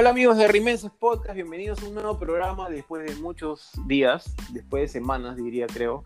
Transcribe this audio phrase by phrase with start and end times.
[0.00, 4.84] Hola amigos de Rimenses Podcast, bienvenidos a un nuevo programa después de muchos días, después
[4.84, 6.04] de semanas diría creo.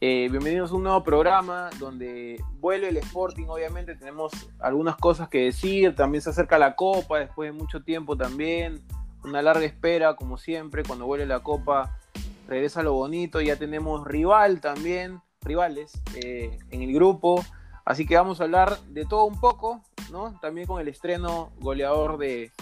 [0.00, 4.30] Eh, bienvenidos a un nuevo programa donde vuelve el Sporting, obviamente tenemos
[4.60, 8.80] algunas cosas que decir, también se acerca la Copa después de mucho tiempo también,
[9.24, 11.98] una larga espera como siempre, cuando vuelve la Copa
[12.46, 17.44] regresa lo bonito, ya tenemos rival también, rivales eh, en el grupo,
[17.84, 19.82] así que vamos a hablar de todo un poco,
[20.12, 20.38] ¿no?
[20.40, 22.52] También con el estreno goleador de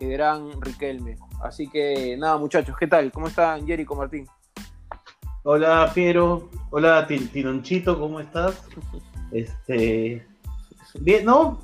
[0.00, 1.16] Gran Riquelme.
[1.42, 3.10] Así que nada, muchachos, ¿qué tal?
[3.10, 4.26] ¿Cómo están, Jerico Martín?
[5.42, 6.48] Hola, Piero.
[6.70, 8.62] Hola, Tinonchito, ¿cómo estás?
[9.32, 10.26] Este.
[11.00, 11.60] Bien, ¿no?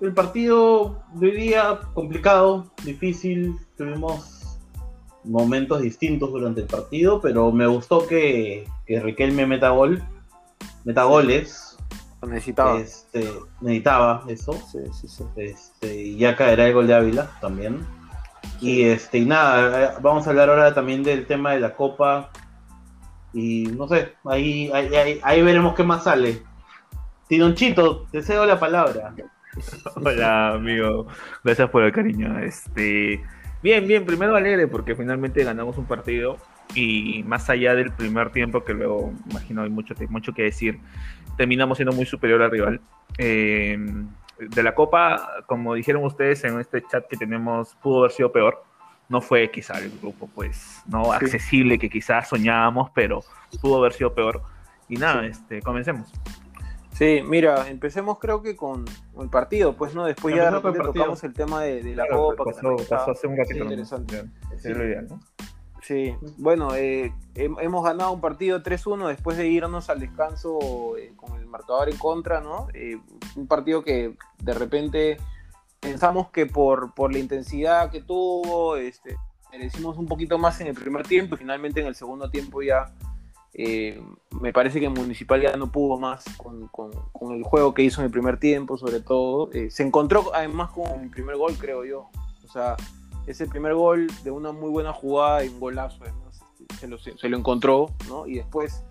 [0.00, 3.56] El partido de hoy día complicado, difícil.
[3.76, 4.58] Tuvimos
[5.22, 10.02] momentos distintos durante el partido, pero me gustó que, que Riquelme meta gol,
[10.84, 11.65] meta goles
[12.22, 12.78] necesitaba.
[12.78, 14.58] Este, necesitaba eso.
[15.36, 17.86] Este, y ya caerá el gol de Ávila también.
[18.60, 22.30] Y este, y nada, eh, vamos a hablar ahora también del tema de la copa.
[23.32, 26.42] Y no sé, ahí, ahí, ahí, veremos qué más sale.
[27.28, 29.14] Tidonchito, te cedo la palabra.
[29.96, 31.06] Hola, amigo.
[31.44, 32.38] Gracias por el cariño.
[32.38, 33.20] Este,
[33.62, 36.38] bien, bien, primero alegre porque finalmente ganamos un partido
[36.74, 40.80] y más allá del primer tiempo, que luego imagino hay mucho, mucho que decir,
[41.36, 42.80] terminamos siendo muy superior al rival.
[43.18, 43.78] Eh,
[44.38, 48.62] de la Copa, como dijeron ustedes en este chat que tenemos, pudo haber sido peor.
[49.08, 53.22] No fue quizá el grupo pues no accesible que quizás soñábamos, pero
[53.62, 54.42] pudo haber sido peor.
[54.88, 56.12] Y nada, este, comencemos.
[56.92, 58.84] Sí, mira, empecemos creo que con
[59.20, 62.44] el partido, pues no, después ya de tocamos el tema de, la Copa.
[62.44, 63.64] Pasó, pasó hace un ratito.
[63.64, 64.24] interesante.
[64.64, 65.20] Lo ideal, ¿no?
[65.86, 71.38] Sí, bueno, eh, hemos ganado un partido 3-1 después de irnos al descanso eh, con
[71.38, 72.66] el marcador en contra, ¿no?
[72.74, 72.98] Eh,
[73.36, 75.16] un partido que de repente
[75.78, 79.16] pensamos que por, por la intensidad que tuvo, este,
[79.52, 82.92] merecimos un poquito más en el primer tiempo y finalmente en el segundo tiempo ya
[84.40, 88.00] me parece que Municipal ya no pudo más con, con, con, el juego que hizo
[88.00, 89.50] en el primer tiempo, sobre todo.
[89.70, 92.10] se encontró además con el primer gol, creo yo.
[92.44, 92.76] O sea,
[93.26, 97.36] ese primer gol de una muy buena jugada y un golazo, además, este, se lo,
[97.36, 98.26] encontró, ¿no?
[98.26, 98.84] Y después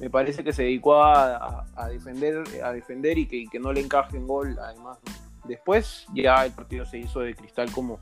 [0.00, 4.26] me parece que se dedicó a, defender, a defender y que, no le encaje en
[4.26, 4.98] gol, además.
[5.44, 7.98] Después ya el partido se hizo de Cristal como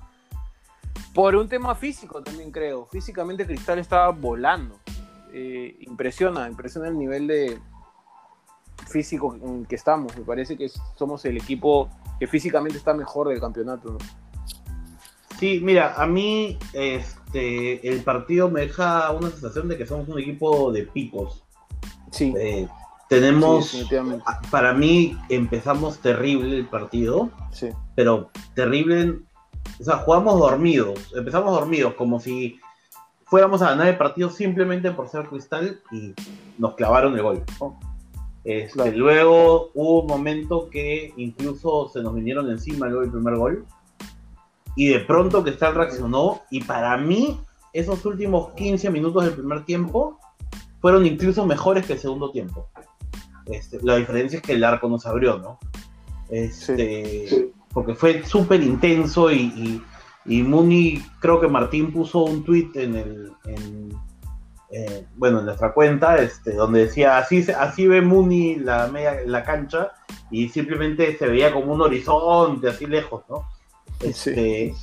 [1.15, 2.87] por un tema físico también creo.
[2.87, 4.79] Físicamente Cristal estaba volando.
[5.33, 7.59] Eh, impresiona, impresiona el nivel de
[8.89, 10.17] físico en que estamos.
[10.17, 11.89] Me parece que somos el equipo
[12.19, 13.93] que físicamente está mejor del campeonato.
[13.93, 13.99] ¿no?
[15.39, 20.19] Sí, mira, a mí este, el partido me deja una sensación de que somos un
[20.19, 21.45] equipo de picos.
[22.11, 22.35] Sí.
[22.37, 22.67] Eh,
[23.09, 23.87] tenemos,
[24.51, 27.69] para mí empezamos terrible el partido, sí.
[27.95, 29.21] pero terrible,
[29.81, 32.61] o sea, jugamos dormidos, empezamos dormidos, como si
[33.25, 36.13] fuéramos a ganar el partido simplemente por ser cristal y
[36.59, 37.45] nos clavaron el gol.
[38.45, 43.67] Este, luego hubo un momento que incluso se nos vinieron encima luego el primer gol
[44.79, 47.41] y de pronto Cristal reaccionó y para mí
[47.73, 50.21] esos últimos 15 minutos del primer tiempo
[50.81, 52.69] fueron incluso mejores que el segundo tiempo.
[53.47, 55.59] Este, la diferencia es que el arco no se abrió, ¿no?
[56.31, 59.83] Este, Porque fue súper intenso y,
[60.25, 63.33] y, Muni, creo que Martín puso un tweet en el,
[64.71, 69.43] eh, bueno, en nuestra cuenta, este, donde decía, así, así ve Muni la, media, la
[69.43, 69.91] cancha
[70.31, 73.58] y simplemente se veía como un horizonte así lejos, ¿no?
[74.01, 74.75] Este,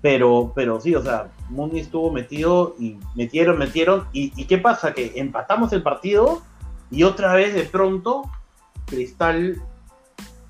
[0.00, 4.06] pero, pero sí, o sea, Muni estuvo metido y metieron, metieron.
[4.12, 4.92] Y, qué pasa?
[4.92, 6.42] Que empatamos el partido
[6.90, 8.22] y otra vez de pronto
[8.86, 9.62] Cristal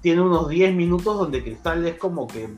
[0.01, 2.49] tiene unos 10 minutos donde Cristal es como que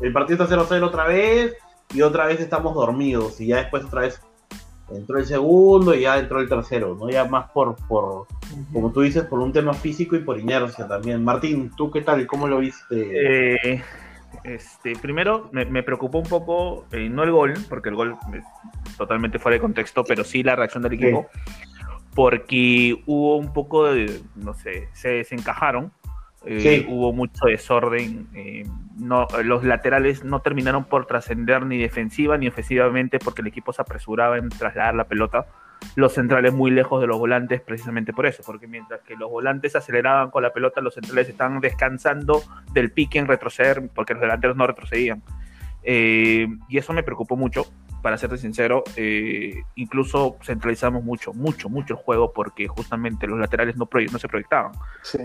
[0.00, 1.54] el partido está 0-0 otra vez
[1.92, 4.20] y otra vez estamos dormidos y ya después otra vez
[4.90, 7.08] entró el segundo y ya entró el tercero, ¿no?
[7.10, 8.26] Ya más por, por
[8.72, 11.24] como tú dices, por un tema físico y por inercia también.
[11.24, 12.26] Martín, ¿tú qué tal?
[12.26, 13.74] ¿Cómo lo viste?
[13.74, 13.82] Eh,
[14.44, 18.44] este, primero me, preocupó un poco, eh, no el gol, porque el gol es
[18.96, 21.28] totalmente fuera de contexto, pero sí la reacción del equipo,
[22.14, 25.92] porque hubo un poco de, no sé, se desencajaron,
[26.44, 28.66] eh, hubo mucho desorden, eh,
[28.98, 33.82] no, los laterales no terminaron por trascender ni defensiva ni ofensivamente porque el equipo se
[33.82, 35.46] apresuraba en trasladar la pelota
[35.94, 39.76] los centrales muy lejos de los volantes precisamente por eso, porque mientras que los volantes
[39.76, 42.42] aceleraban con la pelota, los centrales estaban descansando
[42.72, 45.22] del pique en retroceder, porque los delanteros no retrocedían.
[45.82, 47.66] Eh, y eso me preocupó mucho,
[48.02, 48.82] para serte sincero.
[48.96, 54.28] Eh, incluso centralizamos mucho, mucho, mucho el juego porque justamente los laterales no, no se
[54.28, 54.72] proyectaban,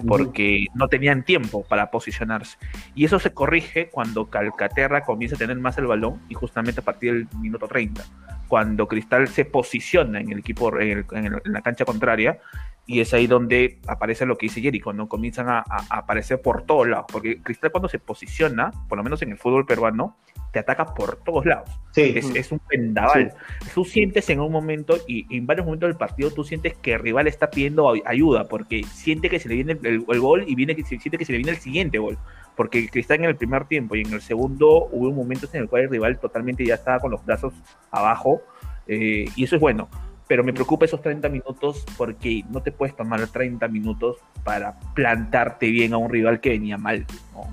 [0.08, 2.58] porque no tenían tiempo para posicionarse.
[2.96, 6.84] Y eso se corrige cuando Calcaterra comienza a tener más el balón y justamente a
[6.84, 8.06] partir del minuto 30
[8.48, 11.06] cuando Cristal se posiciona en el equipo, en,
[11.44, 12.40] la cancha contraria,
[12.88, 15.10] y es ahí donde aparece lo que dice Jericho, ¿no?
[15.10, 19.32] Comienzan a, aparecer por todos lados, porque Cristal cuando se posiciona, por lo menos en
[19.32, 20.16] el fútbol peruano,
[20.54, 21.70] te ataca por todos lados.
[21.92, 22.14] Sí.
[22.16, 23.34] Es, un vendaval.
[23.76, 27.02] Tú sientes en un momento, y, en varios momentos del partido, tú sientes que el
[27.02, 31.18] rival está pidiendo ayuda, porque siente que se le viene el, gol y viene, siente
[31.18, 32.18] que se le viene el siguiente gol
[32.56, 35.84] porque Cristal en el primer tiempo y en el segundo hubo momentos en el cual
[35.84, 37.54] el rival totalmente ya estaba con los brazos
[37.92, 38.42] abajo
[38.88, 39.88] eh, y eso es bueno.
[40.28, 45.68] Pero me preocupa esos 30 minutos porque no te puedes tomar 30 minutos para plantarte
[45.68, 47.06] bien a un rival que venía mal.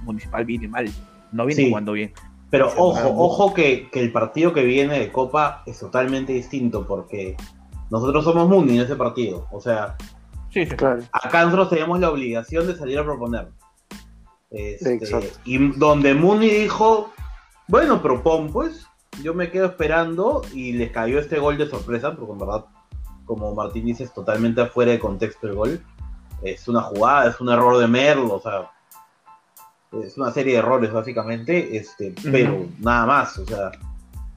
[0.03, 0.91] Municipal viene mal,
[1.33, 2.13] no viene jugando bien.
[2.51, 7.37] Pero ojo, ojo que, el partido que viene de Copa es totalmente distinto porque
[7.91, 9.49] nosotros somos Muni en ese partido.
[9.51, 9.97] O sea,
[10.51, 11.03] sí, claro.
[11.11, 13.49] acá nosotros tenemos la obligación de salir a proponer.
[14.51, 15.01] Este,
[15.45, 17.13] y donde Muni dijo,
[17.67, 18.87] bueno, propon pues,
[19.23, 22.65] yo me quedo esperando y les cayó este gol de sorpresa, porque en verdad,
[23.25, 25.81] como Martín dice, es totalmente afuera de contexto el gol.
[26.43, 28.71] Es una jugada, es un error de Merlo, o sea,
[30.03, 33.71] es una serie de errores básicamente, este, pero nada más, o sea,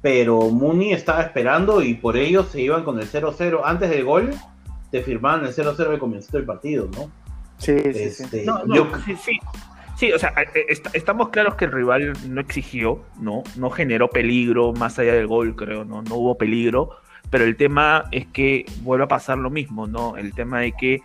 [0.01, 4.33] pero Muni estaba esperando y por ello se iban con el 0-0 antes del gol,
[4.91, 7.11] te firmaban el 0-0 y comenzó el partido, ¿no?
[7.57, 8.45] Sí, sí, este, sí.
[9.23, 9.39] sí,
[9.97, 13.41] Sí, o sea, eh, estamos claros que el rival no exigió, ¿no?
[13.55, 16.03] No generó peligro más allá del gol, creo, ¿no?
[16.03, 16.97] No hubo peligro,
[17.31, 20.15] pero el tema es que vuelve a pasar lo mismo, ¿no?
[20.15, 21.01] El tema de que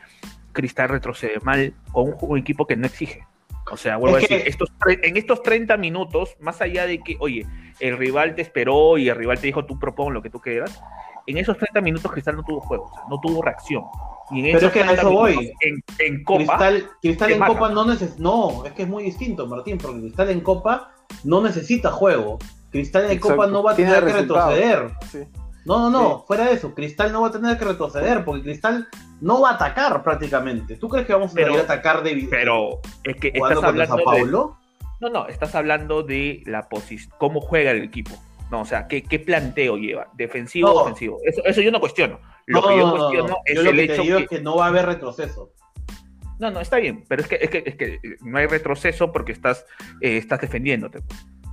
[0.52, 3.26] Cristal retrocede mal con un, equipo que no exige.
[3.70, 4.44] O sea, vuelvo a decir,
[4.86, 7.46] en estos 30 minutos, más allá de que, oye,
[7.80, 10.82] el rival te esperó y el rival te dijo, tú propon lo que tú quieras,
[11.26, 13.84] en esos 30 minutos Cristal no tuvo juego, o sea, no tuvo reacción.
[14.30, 15.52] Pero es que a eso voy.
[15.98, 16.58] En, Copa.
[17.00, 18.22] Cristal, en Copa no necesita.
[18.22, 20.92] No, es que es muy distinto, Martín, porque Cristal en Copa
[21.24, 22.38] no necesita juego.
[22.70, 24.90] Cristal en Copa no va a tener que retroceder.
[25.64, 28.88] No, no, no, fuera de eso, Cristal no va a tener que retroceder, porque Cristal
[29.20, 30.76] no va a atacar prácticamente.
[30.76, 34.26] ¿Tú crees que vamos a tener que atacar de Pero es que estás hablando de,
[34.26, 38.10] No, no, estás hablando de la posición, cómo juega el equipo.
[38.52, 40.08] No, o sea, ¿qué, qué planteo lleva?
[40.12, 41.18] ¿Defensivo o ofensivo?
[41.24, 42.20] Eso, eso yo no cuestiono.
[42.44, 44.26] Lo que yo cuestiono es el hecho que...
[44.26, 45.54] que no va a haber retroceso.
[46.38, 49.32] No, no, está bien, pero es que, es que, es que no hay retroceso porque
[49.32, 49.64] estás,
[50.02, 50.98] eh, estás defendiéndote.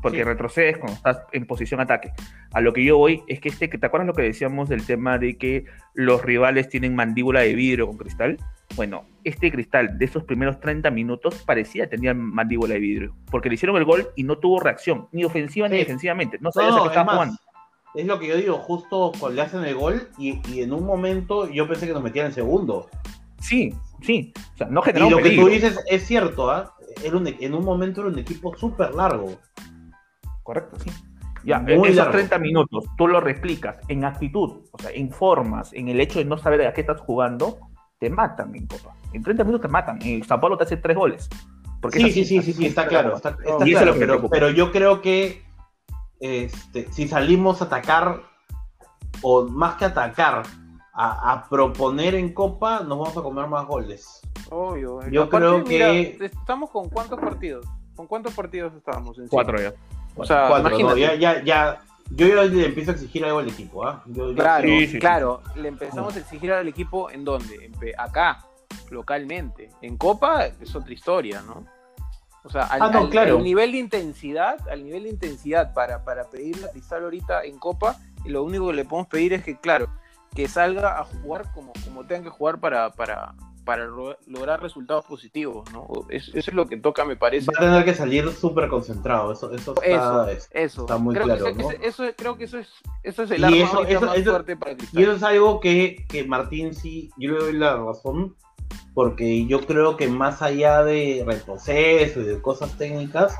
[0.01, 2.11] Porque retrocedes cuando estás en posición ataque.
[2.51, 5.17] A lo que yo voy es que este, ¿te acuerdas lo que decíamos del tema
[5.17, 5.63] de que
[5.93, 8.37] los rivales tienen mandíbula de vidrio con cristal?
[8.75, 13.15] Bueno, este cristal de esos primeros 30 minutos parecía tener mandíbula de vidrio.
[13.29, 16.37] Porque le hicieron el gol y no tuvo reacción, ni ofensiva ni defensivamente.
[16.39, 17.37] No sabía no, qué estaba jugando
[17.95, 21.49] es lo que yo digo, justo cuando le hacen el gol y, en un momento
[21.49, 22.87] yo pensé que nos metían en segundo.
[23.39, 24.33] Sí, sí.
[24.53, 26.75] O sea, no y lo que tú dices es cierto, ¿ah?
[27.03, 29.37] en un momento era un equipo súper largo.
[30.43, 30.91] Correcto, sí.
[31.45, 35.87] Ya, Muy esos 30 minutos, tú lo replicas en actitud, o sea, en formas, en
[35.87, 37.59] el hecho de no saber a qué estás jugando,
[37.99, 38.95] te matan en Copa.
[39.13, 39.99] En 30 minutos te matan.
[40.01, 41.29] En San Paulo te hace tres goles.
[41.81, 43.15] Porque sí, sí, sí, sí, sí, está claro.
[43.15, 45.43] Está, claro pero, pero yo creo que
[46.19, 48.21] este, si salimos a atacar,
[49.21, 50.43] o más que atacar,
[50.93, 54.21] a, proponer en Copa, nos vamos a comer más goles.
[54.49, 54.99] Obvio.
[55.09, 56.17] Yo creo que.
[56.19, 57.65] ¿Estamos con cuántos partidos?
[57.95, 59.17] ¿Con cuántos partidos estábamos?
[59.17, 59.73] En Cuatro ya.
[60.15, 63.85] O sea, Cuatro, ya, ya, ya, yo ya le empiezo a exigir algo al equipo.
[63.85, 64.03] ¿ah?
[64.35, 64.67] claro,
[64.99, 65.41] claro.
[65.55, 67.71] Le empezamos a exigir al equipo en dónde?
[67.97, 68.45] acá,
[68.89, 69.69] localmente.
[69.81, 71.65] En Copa es otra historia, ¿no?
[72.43, 76.71] O sea, al, ah, nivel de intensidad, al nivel de intensidad para, para pedirle a
[76.71, 79.89] Cristal ahorita en Copa, y lo único que le podemos pedir es que, claro,
[80.33, 83.35] que salga a jugar como, como tengan que jugar para, para,
[83.65, 85.87] para lograr resultados positivos, ¿no?
[86.09, 87.51] Eso, es lo que toca, me parece.
[87.51, 91.47] Va a tener que salir súper concentrado, eso, eso, está, eso, está muy claro.
[91.81, 92.69] eso, creo que eso es,
[93.03, 93.57] eso es el arma
[94.01, 94.99] más fuerte para Cristal.
[94.99, 98.35] Y eso es algo que, que Martín sí, yo le doy la razón,
[98.93, 103.37] porque yo creo que más allá de retroceso y de cosas técnicas,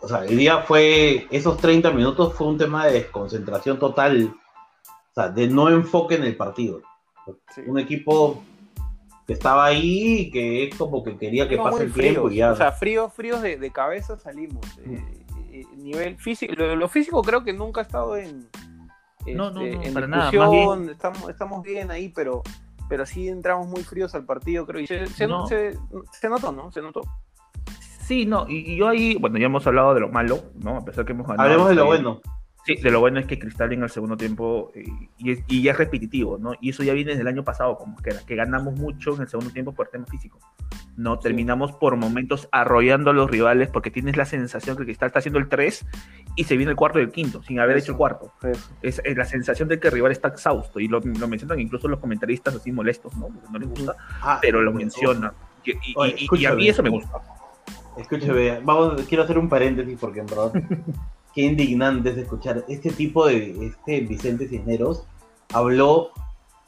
[0.00, 4.34] o sea, el día fue, esos 30 minutos fue un tema de desconcentración total,
[5.10, 6.82] o sea, de no enfoque en el partido.
[7.66, 8.42] Un equipo
[9.26, 12.52] que estaba ahí y que es como que quería que pase el tiempo y ya.
[12.52, 14.64] O sea, fríos, fríos de, cabeza salimos.
[14.78, 15.02] Eh,
[15.52, 18.48] eh, nivel físico, lo, físico creo que nunca ha estado en,
[19.26, 20.30] no, no, este, no, para nada.
[20.90, 22.42] Estamos, estamos bien ahí, pero
[22.88, 24.80] pero sí entramos muy fríos al partido, creo.
[24.80, 26.70] Y se, se, notó, ¿no?
[26.70, 27.00] Se notó.
[28.00, 30.76] Sí, no, y, yo ahí, bueno, ya hemos hablado de lo malo, ¿no?
[30.76, 31.48] A pesar que hemos ganado.
[31.48, 32.20] Hablemos de lo bueno.
[32.66, 34.84] Sí, de lo bueno es que Cristal en el segundo tiempo, eh,
[35.18, 36.52] y, es, y ya es repetitivo, ¿no?
[36.62, 39.28] Y eso ya viene desde el año pasado, como que, que ganamos mucho en el
[39.28, 40.38] segundo tiempo por tema físico.
[40.96, 45.18] No, terminamos por momentos arrollando a los rivales porque tienes la sensación que Cristal está
[45.18, 45.84] haciendo el 3
[46.36, 48.32] y se viene el cuarto y el quinto, sin haber Eso, hecho el cuarto.
[48.80, 51.86] Es, es la sensación de que el rival está exhausto y lo, lo mencionan incluso
[51.88, 53.26] los comentaristas así molestos, ¿no?
[53.26, 55.32] Porque no les gusta, Ah, pero lo mencionan.
[55.64, 57.10] Y, y- Oye, y- a mí eso me gusta.
[57.98, 60.52] Escúchame, vamos, quiero hacer un paréntesis porque en verdad
[61.34, 62.64] qué indignante es escuchar.
[62.68, 65.04] Este tipo de, este Vicente Cisneros
[65.52, 66.10] habló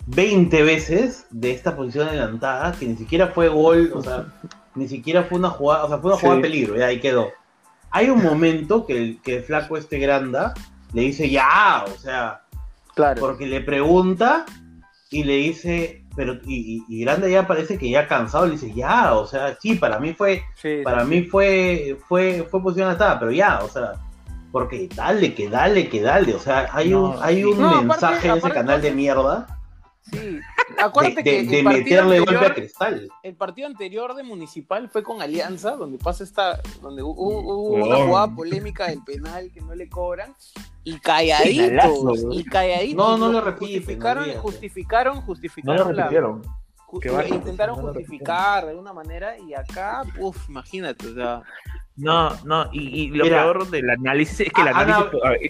[0.06, 4.26] 20 veces de esta posición adelantada que ni siquiera fue gol, o sea,
[4.74, 6.42] ni siquiera fue una jugada, o sea, fue una jugada Sí.
[6.42, 7.28] de peligro, y ahí quedó.
[7.90, 10.52] Hay un momento que el, que el flaco este granda
[10.92, 12.42] le dice ya, o sea,
[12.94, 13.20] Claro.
[13.20, 14.46] porque le pregunta
[15.10, 19.14] y le dice, pero y, y, Granda ya parece que ya cansado, le dice ya,
[19.14, 23.18] o sea, sí, para mí fue Sí, para sí, mí fue, fue, fue posición atada,
[23.18, 23.92] pero ya, o sea,
[24.58, 27.84] porque dale, que dale, que dale, o sea, hay No, un, hay un No, aparte-
[27.86, 29.46] mensaje en ese aparte canal de mierda
[30.10, 30.38] Sí.
[30.78, 33.08] Acuérdate de- que de el partido, meterle golpe a anterior, Cristal.
[33.22, 37.84] el partido anterior de Municipal fue con Alianza, donde pasa esta, donde hu- hubo, hubo
[37.86, 40.32] una jugada polémica del penal que no le cobran
[40.84, 42.96] y calladitos, Penalazo, y calladitos.
[42.96, 44.40] No, no lo repiten, justificaron, olvídate.
[44.42, 46.42] justificaron, No lo justificaron la, repitieron.
[46.86, 51.42] ju- intentaron justificar de alguna manera y acá, uff, imagínate, o sea,
[51.96, 53.42] No, no, y, y lo Mira.
[53.42, 55.20] peor del análisis es que el Ana- análisis.
[55.24, 55.40] a ver,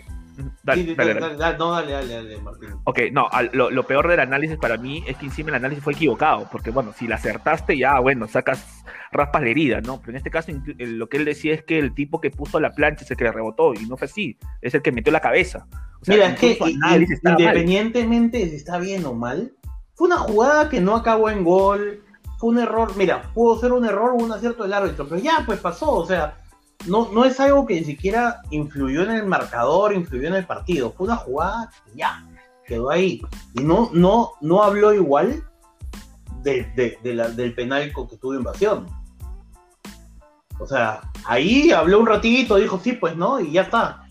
[0.63, 1.37] dale, Sí, dale, dale, dale.
[1.37, 2.69] dale, no, dale, dale, dale, Martín.
[2.85, 5.83] Ok, no, al- lo, lo peor del análisis para mí es que encima el análisis
[5.83, 9.99] fue equivocado, porque bueno, si la acertaste ya, bueno, sacas, raspas la herida, ¿no?
[10.01, 12.73] Pero en este caso lo que él decía es que el tipo que puso la
[12.73, 15.21] plancha es el que le rebotó, y no fue así, es el que metió la
[15.21, 15.67] cabeza.
[16.01, 17.43] O sea, Mira, es que incluso i- análisis estaba mal.
[17.43, 19.53] independientemente de si está bien o mal,
[19.95, 22.03] fue una jugada que no acabó en gol,
[22.39, 25.43] fue un error, mira, pudo ser un error o un acierto del árbitro, pero ya,
[25.47, 26.39] pues pasó, o sea,
[26.87, 30.93] no, no es algo que ni siquiera influyó en el marcador, influyó en el partido,
[30.93, 32.27] fue una jugada que ya,
[32.67, 33.23] quedó ahí,
[33.55, 35.43] y no, no, no habló igual
[36.43, 38.87] de, del penal que tuvo invasión.
[40.59, 44.05] O sea, ahí habló un ratito, dijo sí, pues no, y ya está.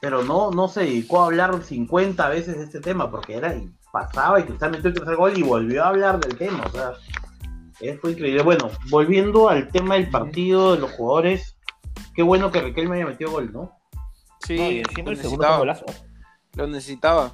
[0.00, 3.72] Pero no, no se dedicó a hablar 50 veces de este tema, porque era y
[3.92, 6.92] pasaba y Cristal metió el tercer gol y volvió a hablar del tema, o sea,
[8.00, 8.42] fue increíble.
[8.42, 11.56] Bueno, volviendo al tema del partido de los jugadores,
[12.14, 13.72] qué bueno que Riquelme haya metido gol, ¿no?
[14.44, 15.84] sí, No, y lo encima el segundo fue necesitaba, golazo.
[16.56, 17.32] lo necesitaba.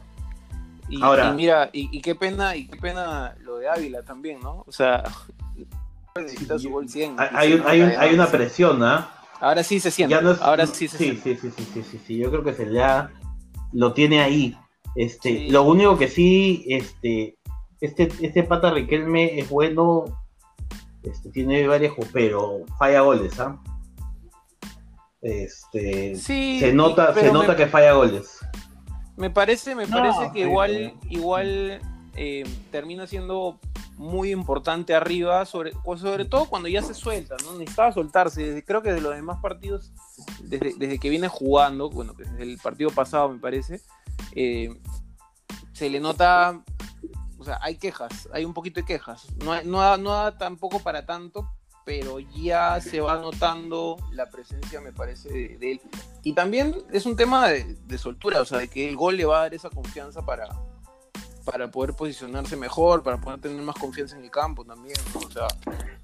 [0.90, 4.40] Y, Ahora- y mira, y, y qué pena, y qué pena lo de Ávila también,
[4.40, 4.64] ¿no?
[4.66, 5.02] O sea,
[6.16, 7.16] necesita su gol 100.
[7.18, 9.10] Hay, un- hay un- hay una presión, ¿ah?
[9.40, 10.20] Ahora sí se siente.
[10.20, 11.36] No es- ahora sí se sí, siente.
[11.36, 13.10] sí, sí, sí, sí, sí, sí, yo creo que se ya
[13.72, 14.56] lo tiene ahí.
[14.96, 15.50] Este, Sí.
[15.50, 17.36] lo único que sí, este,
[17.80, 20.06] este, este pata Riquelme es bueno,
[21.02, 23.58] este, tiene varias, pero falla goles, ¿ah?
[25.20, 28.38] Este, Sí, se nota, se nota me, que falla goles.
[29.16, 31.80] me parece, me No, parece que sí, igual, pero- igual
[32.14, 33.58] eh, termina siendo
[33.96, 37.54] muy importante arriba, sobre, sobre todo cuando ya se suelta, ¿no?
[37.58, 38.42] Necesitaba soltarse.
[38.44, 39.92] Desde- creo que de los demás partidos,
[40.42, 43.80] desde, desde que viene jugando, bueno, desde el partido pasado me parece,
[44.36, 44.68] eh,
[45.72, 46.62] se le nota,
[47.48, 49.26] sea, hay quejas, hay un poquito de quejas.
[49.44, 51.48] No, no, da- no da tampoco para tanto,
[51.84, 55.80] pero ya se va notando la presencia, me parece, de, de él.
[56.22, 59.24] Y también es un tema de, de soltura, o sea, de que el gol le
[59.24, 60.48] va a dar esa confianza para,
[61.46, 65.20] para poder posicionarse mejor, para poder tener más confianza en el campo también, ¿no?
[65.26, 65.46] O sea,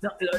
[0.00, 0.32] No, lo,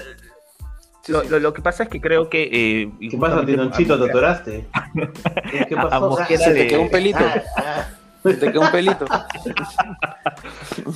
[1.04, 1.28] sí, lo- sí.
[1.30, 2.44] lo- lo que pasa es que creo que.
[2.82, 4.04] eh, y ¿Qué pasa, Tinonchito?
[4.04, 4.68] ¿Te atoraste?
[5.52, 6.10] ¿Qué, qué A- a pasó?
[6.10, 7.86] Mosquera Se te quedó un pelito, Ah, ah.
[8.26, 9.06] Se te quedó un pelito.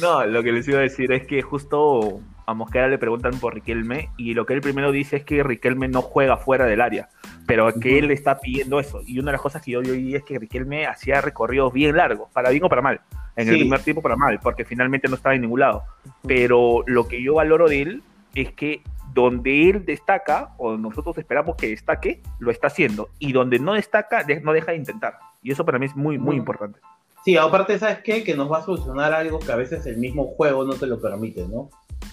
[0.02, 3.54] No, lo que les iba a decir es que justo a Mosquera le preguntan por
[3.54, 7.10] Riquelme y lo que él primero dice es que Riquelme no juega fuera del área,
[7.46, 8.06] pero que Ujú.
[8.06, 9.02] él está pidiendo eso.
[9.06, 12.30] Y una de las cosas que yo oí es que Riquelme hacía recorridos bien largos,
[12.34, 13.02] para bien o para mal.
[13.36, 15.84] En el primer tiempo para mal, porque finalmente no estaba en ningún lado.
[16.28, 18.04] Pero lo que yo valoro de él
[18.36, 18.82] es que
[19.14, 23.10] donde él destaca, o nosotros esperamos que destaque, lo está haciendo.
[23.18, 25.18] Y donde no destaca, de- no deja de intentar.
[25.42, 26.80] Y eso para mí es muy, muy importante.
[27.24, 28.24] Sí, aparte, ¿sabes qué?
[28.24, 31.00] Que nos va a solucionar algo que a veces el mismo juego no te lo
[31.00, 31.70] permite, ¿no?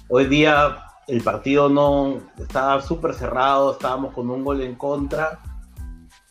[0.08, 5.40] Hoy día el partido no estaba súper cerrado, estábamos con un gol en contra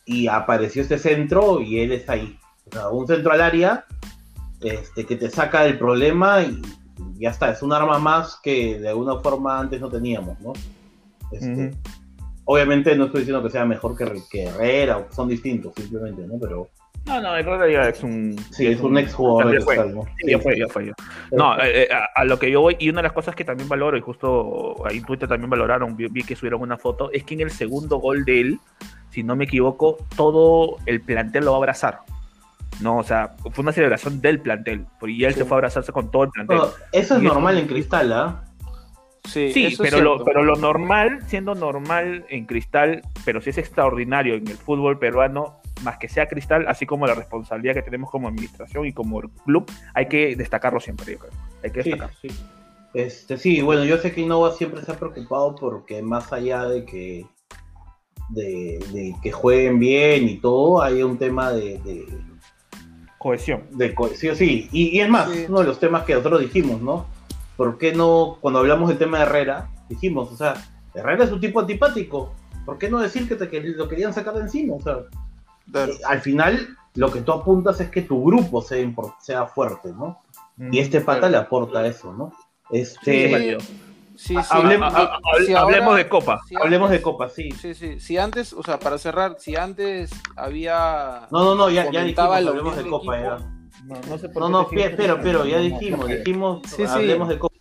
[0.04, 2.38] y apareció este centro y él está ahí.
[2.66, 3.86] O sea, un centro al área
[4.60, 6.60] este, que te saca del problema y
[7.18, 10.52] ya está, es un arma más que de alguna forma antes no teníamos, ¿no?
[11.32, 11.72] Este.
[12.44, 16.34] Obviamente no estoy diciendo que sea mejor que, que Herrera, son distintos simplemente, ¿no?
[16.38, 16.68] Pero
[17.06, 18.36] No, no, Herrera ya es un...
[18.50, 19.76] sí, es un ex jugador ya fue.
[19.76, 20.86] Sí, ya fue, ya fue.
[20.86, 20.92] ya.
[21.30, 23.44] No, eh, eh, a, a lo que yo voy, y una de las cosas que
[23.44, 27.10] también valoro, y justo ahí en Twitter también valoraron, vi, vi que subieron una foto,
[27.12, 28.58] es que en el segundo gol de él,
[29.10, 32.00] si no me equivoco, todo el plantel lo va a abrazar.
[32.80, 34.84] No, o sea, fue una celebración del plantel.
[35.06, 35.38] Y él Sí.
[35.38, 36.56] se fue a abrazarse con todo el plantel.
[36.58, 38.42] No, eso es Y eso- normal en Cristal, ¿ah?
[39.24, 43.50] Sí, Sí, eso es pero lo, pero lo normal, siendo normal en Cristal, pero si
[43.50, 47.82] es extraordinario en el fútbol peruano, más que sea Cristal, así como la responsabilidad que
[47.82, 51.32] tenemos como administración y como club, hay que destacarlo siempre, yo creo.
[51.62, 52.18] Hay que Sí, destacarlo.
[52.22, 52.28] sí.
[52.94, 56.84] Este, sí, bueno, yo sé que Innova siempre se ha preocupado porque más allá de
[56.86, 57.26] que
[58.30, 62.06] de, de que jueguen bien y todo, hay un tema de, de,
[63.18, 63.64] Cohesión.
[63.72, 64.68] de cohesión, sí.
[64.72, 65.46] Y, y es más, Sí.
[65.48, 67.06] uno de los temas que nosotros dijimos, ¿no?
[67.56, 70.54] ¿Por qué no, cuando hablamos del tema de Herrera, dijimos, o sea,
[70.94, 74.34] Herrera es un tipo antipático, ¿por qué no decir que, te, que lo querían sacar
[74.34, 74.74] de encima?
[74.76, 74.98] O sea,
[75.70, 75.92] Claro.
[75.92, 80.22] eh, al final lo que tú apuntas es que tu grupo sea, fuerte, ¿no?
[80.72, 81.32] Y este pata Claro.
[81.32, 82.32] le aporta eso, ¿no?
[82.70, 83.58] Sí, Este.
[84.16, 84.34] Sí, sí.
[84.48, 86.40] Hablemos- Ha- ha- ha- Si hablemos ahora- de Copa.
[86.48, 87.50] si hablemos de Copa, sí.
[87.52, 88.00] Sí, sí.
[88.00, 91.28] Si antes, o sea, para cerrar, si antes había.
[91.30, 93.38] No, no, no, ya, ya dijimos, hablemos de Copa, ya.
[93.84, 96.84] No, no sé por No, qué pero, pero, ya dijimos, dijimos, Sí, sí.
[96.84, 97.54] hablemos de Copa.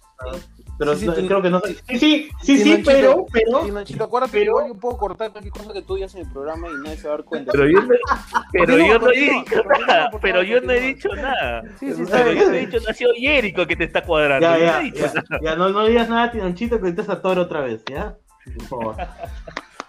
[0.77, 1.27] Pero Sí, sí, no, sí.
[1.27, 1.61] creo que no.
[1.61, 3.63] Sí, sí, sí, Sí, pero, pero.
[3.65, 6.21] Sí, Nachito, acuérdate que pero- igual yo puedo cortar cualquier cosa que tú digas en
[6.25, 7.51] el programa y nadie se va a dar cuenta.
[7.53, 7.87] Pero yo no,
[8.51, 10.09] pero Continúa, yo no he dicho nada.
[10.21, 11.63] Pero yo no he dicho nada.
[11.79, 14.45] Sí, sí, Pero yo no he dicho, no ha sido Jerico que te está cuadrando.
[14.45, 15.23] Ya, ya, ya, nada.
[15.41, 18.17] ya, no, no digas nada, Tinonchito, que ahorita a Toro otra vez, ¿ya?
[18.57, 18.95] Por favor.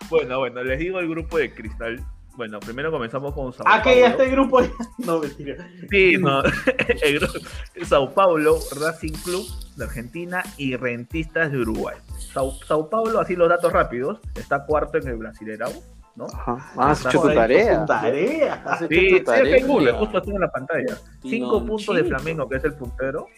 [0.08, 2.00] Bueno, bueno, les digo el grupo de Cristal.
[2.36, 4.06] Bueno, primero comenzamos con Sao Ah, que ya Paulo.
[4.10, 4.60] está el grupo.
[4.98, 5.68] No, mentira.
[5.90, 6.42] Sí, no.
[7.02, 7.38] El grupo-
[7.86, 11.96] Sao Paulo, Racing Club de Argentina y Rentistas de Uruguay.
[12.32, 15.72] Sao, Sao Paulo, así los datos rápidos, está cuarto en el Brasileirao,
[16.16, 16.26] ¿no?
[16.26, 16.72] Ajá.
[16.76, 17.80] Ah, has hecho tu tarea.
[17.80, 18.76] tu tarea.
[18.80, 19.66] Sí, tu sí, tarea.
[19.66, 20.96] Google, justo aquí en la pantalla.
[21.22, 23.28] Cinco puntos de Flamengo, que es el puntero.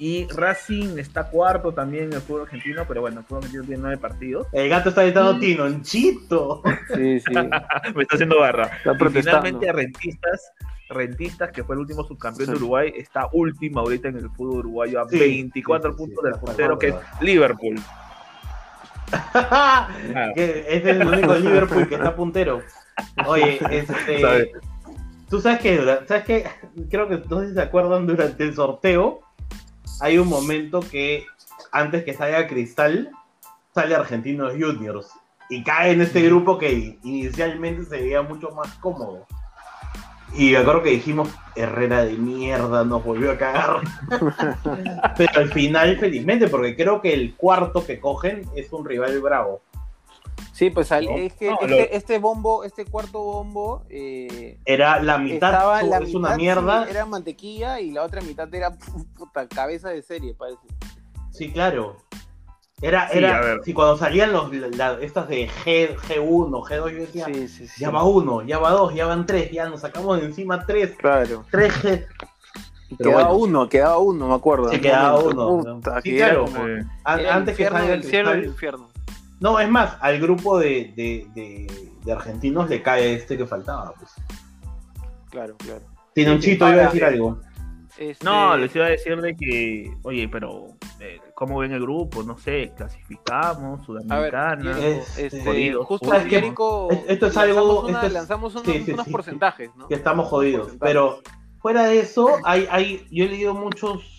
[0.00, 3.82] Y Racing está cuarto también en el fútbol argentino, pero bueno, el fútbol argentino tiene
[3.82, 4.46] nueve partidos.
[4.52, 6.62] El gato está gritando Tinonchito.
[6.94, 7.32] Sí, sí.
[7.96, 8.64] Me está haciendo barra.
[8.76, 9.42] Está Y protestando.
[9.42, 10.52] finalmente Rentistas,
[10.88, 12.52] Rentistas, que fue el último subcampeón Sí.
[12.52, 16.24] de Uruguay, está último ahorita en el fútbol uruguayo a Sí, 24 sí, sí, puntos
[16.24, 16.94] sí, del puntero, que es.
[17.20, 17.80] Liverpool.
[19.12, 19.88] Ah,
[20.34, 22.62] que es el único Liverpool que está puntero.
[23.26, 24.20] Oye, este.
[24.20, 24.52] ¿Sabe?
[25.28, 26.46] Tú sabes que, sabes que,
[26.90, 29.20] creo que no sé si se acuerdan durante el sorteo,
[30.00, 31.26] hay un momento que
[31.72, 33.10] antes que salga Cristal,
[33.74, 35.08] sale Argentinos Juniors
[35.50, 39.26] y cae en este grupo que inicialmente se veía mucho más cómodo.
[40.34, 43.80] Y me acuerdo que dijimos, Herrera de mierda, nos volvió a cagar.
[45.16, 49.62] Pero al final, felizmente, porque creo que el cuarto que cogen es un rival bravo.
[50.52, 54.58] Sí, pues al- No, es que no, este, lo- este bombo, este cuarto bombo, eh,
[54.64, 56.84] Era la mitad, estaba la es una mierda.
[56.84, 58.70] sí, era mantequilla y la otra mitad era
[59.16, 60.66] puta, cabeza de serie, parece.
[61.30, 61.96] Sí, claro.
[62.80, 63.60] Era, Sí, era, a ver.
[63.64, 67.66] sí, cuando salían los, la- la- estas de G, G1, G2, yo decía, Sí, sí,
[67.66, 67.80] sí.
[67.80, 70.92] ya va uno, ya va dos, ya van tres, ya nos sacamos de encima tres,
[70.96, 71.44] Claro.
[71.50, 72.06] tres G.
[72.90, 73.44] Y Pero quedaba bueno.
[73.44, 74.70] uno, quedaba uno, me acuerdo.
[74.70, 75.48] Quedaba momento.
[75.48, 76.00] uno, Puta, ¿no?
[76.02, 76.84] Sí, que claro, como- Eh,
[77.18, 78.88] el antes que salga del cielo del Cristal- infierno.
[79.40, 83.92] No, es más, al grupo de, de, de, de argentinos le cae este que faltaba.
[83.94, 84.12] Pues.
[85.30, 85.82] Claro, claro.
[86.14, 87.40] Tinonchito Ahora, iba a decir algo.
[87.96, 90.68] Este, No, les iba a decir de que, oye, pero
[91.00, 92.22] eh, ¿cómo ven el grupo?
[92.22, 94.74] No sé, clasificamos, ver, Sudamericana.
[94.76, 95.86] Diego, Este, jodidos.
[95.86, 96.06] justo
[96.90, 99.12] Es- esto es algo- una- esto es- lanzamos unos, sí, sí, unos sí.
[99.12, 99.88] porcentajes, ¿no?
[99.88, 100.72] que estamos jodidos.
[100.80, 101.20] Pero
[101.60, 104.17] fuera de eso, hay, hay, yo he leído muchos.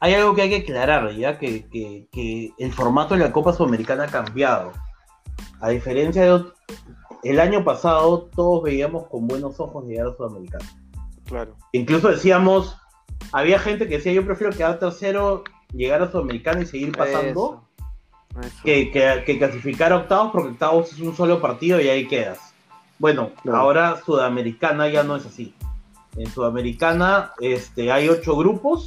[0.00, 3.52] Hay algo que hay que aclarar, ya que, que, que el formato de la Copa
[3.52, 4.72] Sudamericana ha cambiado.
[5.60, 6.44] A diferencia de
[7.24, 10.64] el año pasado, todos veíamos con buenos ojos llegar a Sudamericana.
[11.24, 11.56] Claro.
[11.72, 12.76] Incluso decíamos,
[13.32, 17.64] había gente que decía, yo prefiero quedar tercero, llegar a Sudamericana y seguir pasando,
[18.30, 18.56] Eso, eso.
[18.62, 22.38] que, que, que clasificar a octavos, porque octavos es un solo partido y ahí quedas.
[23.00, 23.58] Bueno, Claro.
[23.58, 25.54] ahora Sudamericana ya no es así.
[26.16, 28.86] En Sudamericana este, hay ocho grupos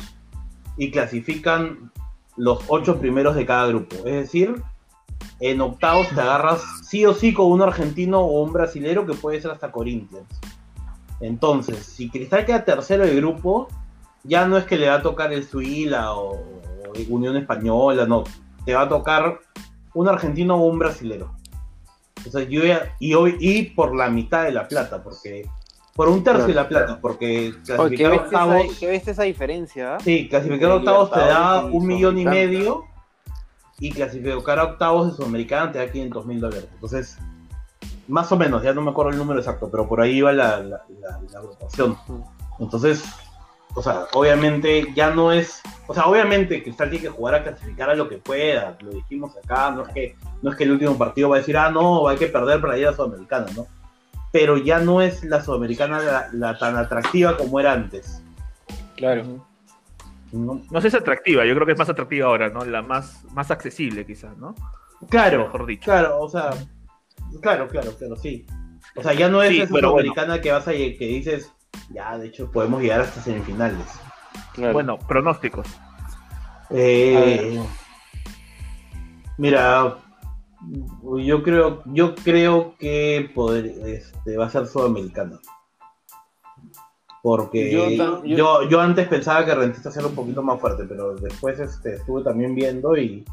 [0.77, 1.91] y clasifican
[2.37, 3.95] los ocho primeros de cada grupo.
[3.97, 4.61] Es decir,
[5.39, 9.41] en octavos te agarras sí o sí con un argentino o un brasilero que puede
[9.41, 10.27] ser hasta Corinthians.
[11.19, 13.67] Entonces, si Cristal queda tercero del grupo,
[14.23, 18.23] ya no es que le va a tocar el Suila o, o Unión Española, no.
[18.65, 19.39] Te va a tocar
[19.93, 21.35] un argentino o un brasilero.
[22.49, 22.61] Yo
[22.99, 25.47] y, hoy, y por la mitad de la plata, porque.
[25.95, 28.77] Por un tercio de la plata, porque Oye, ¿qué clasificar octavos.
[28.79, 29.95] qué ves esa diferencia?
[29.95, 29.99] ah?
[29.99, 32.85] Sí, clasificar octavos te da un millón y medio
[33.79, 36.69] y clasificar a octavos de Sudamericana te da 500 mil dólares.
[36.73, 37.17] Entonces,
[38.07, 40.59] más o menos, ya no me acuerdo el número exacto, pero por ahí va la,
[40.59, 41.97] la, la, la agrupación.
[42.59, 43.03] Entonces,
[43.73, 47.89] o sea, obviamente ya no es, o sea, obviamente Cristal tiene que jugar a clasificar
[47.89, 50.97] a lo que pueda, lo dijimos acá, no es que, no es que el último
[50.97, 53.67] partido va a decir, ah, no, hay que perder para ir a Sudamericana, ¿no?
[54.31, 58.23] Pero ya no es la sudamericana la, tan atractiva como era antes.
[58.95, 59.45] Claro.
[60.31, 62.63] No, no sé si es atractiva, yo creo que es más atractiva ahora, ¿no?
[62.63, 64.55] La más, más accesible quizás, ¿no?
[65.09, 65.85] Claro, mejor dicho.
[65.85, 66.51] Claro, o sea,
[67.41, 68.45] claro, claro, claro, sí.
[68.95, 71.51] O sea, ya no es esa sudamericana que vas a que dices,
[71.89, 73.87] ya, de hecho, podemos llegar hasta semifinales.
[74.55, 75.67] Bueno, pronósticos.
[76.69, 77.61] Eh,
[79.37, 79.97] mira,
[81.23, 85.39] yo creo, yo creo que poder, este, va a ser sudamericano.
[87.23, 87.71] Porque
[88.25, 92.23] yo, yo, antes pensaba que Rentista era un poquito más fuerte, pero después este, estuve
[92.23, 93.23] también viendo y,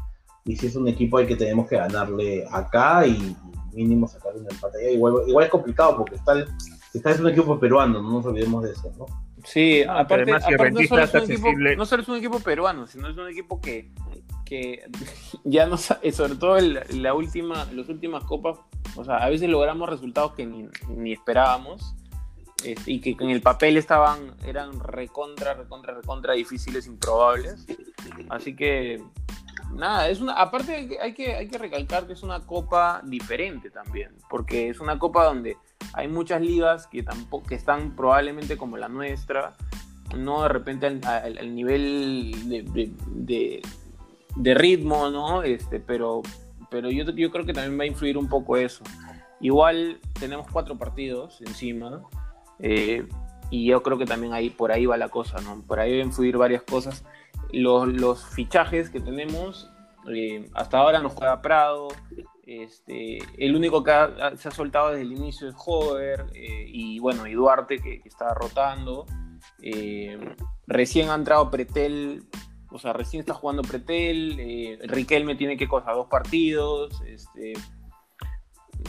[0.45, 3.35] y si es un equipo al que tenemos que ganarle acá y
[3.73, 4.93] mínimo sacar una empate.
[4.93, 6.47] Igual, igual es complicado porque está, el,
[6.93, 9.05] está es un equipo peruano, no nos olvidemos de eso, ¿no?
[9.43, 10.39] Sí, aparte, no,
[11.85, 13.91] solo es un equipo, peruano, sino es un equipo que,
[14.49, 14.83] que
[15.43, 18.57] ya no sobre todo en la última, las últimas copas,
[18.95, 21.95] o sea, a veces logramos resultados que ni, esperábamos
[22.65, 27.65] este, y que en el papel estaban, eran recontra, recontra, recontra difíciles, improbables.
[28.29, 29.01] Así que,
[29.73, 34.11] nada, es una, aparte hay que, hay que recalcar que es una copa diferente también,
[34.29, 35.57] porque es una copa donde
[35.93, 39.55] hay muchas ligas que tampoco que están probablemente como la nuestra,
[40.17, 43.61] no de repente al, nivel de,
[44.35, 45.43] ritmo, ¿no?
[45.43, 46.21] Este, pero
[46.69, 48.83] pero yo, yo creo que también va a influir un poco eso.
[49.41, 52.03] Igual tenemos cuatro partidos encima.
[52.59, 53.07] Eh,
[53.49, 55.61] y yo creo que también ahí por ahí va la cosa, ¿no?
[55.65, 57.03] Por ahí va a influir varias cosas.
[57.51, 59.69] Los, los fichajes que tenemos,
[60.07, 61.87] eh, hasta ahora nos juega Prado,
[62.45, 63.91] este, el único que
[64.37, 68.33] se ha soltado desde el inicio es Hover eh, y bueno, y Duarte que, está
[68.33, 69.05] rotando.
[69.61, 70.17] Eh,
[70.67, 72.23] recién ha entrado Pretel,
[72.71, 74.39] o sea, recién está jugando Pretel.
[74.39, 77.01] Eh, Riquelme tiene que cosa dos partidos.
[77.05, 77.53] Este,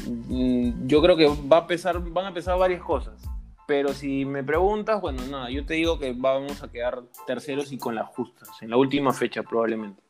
[0.06, 3.22] mm, yo creo que va a pesar, van a pesar varias cosas.
[3.66, 7.78] Pero si me preguntas, bueno, nada, yo te digo que vamos a quedar terceros y
[7.78, 10.02] con las justas, en la última fecha probablemente.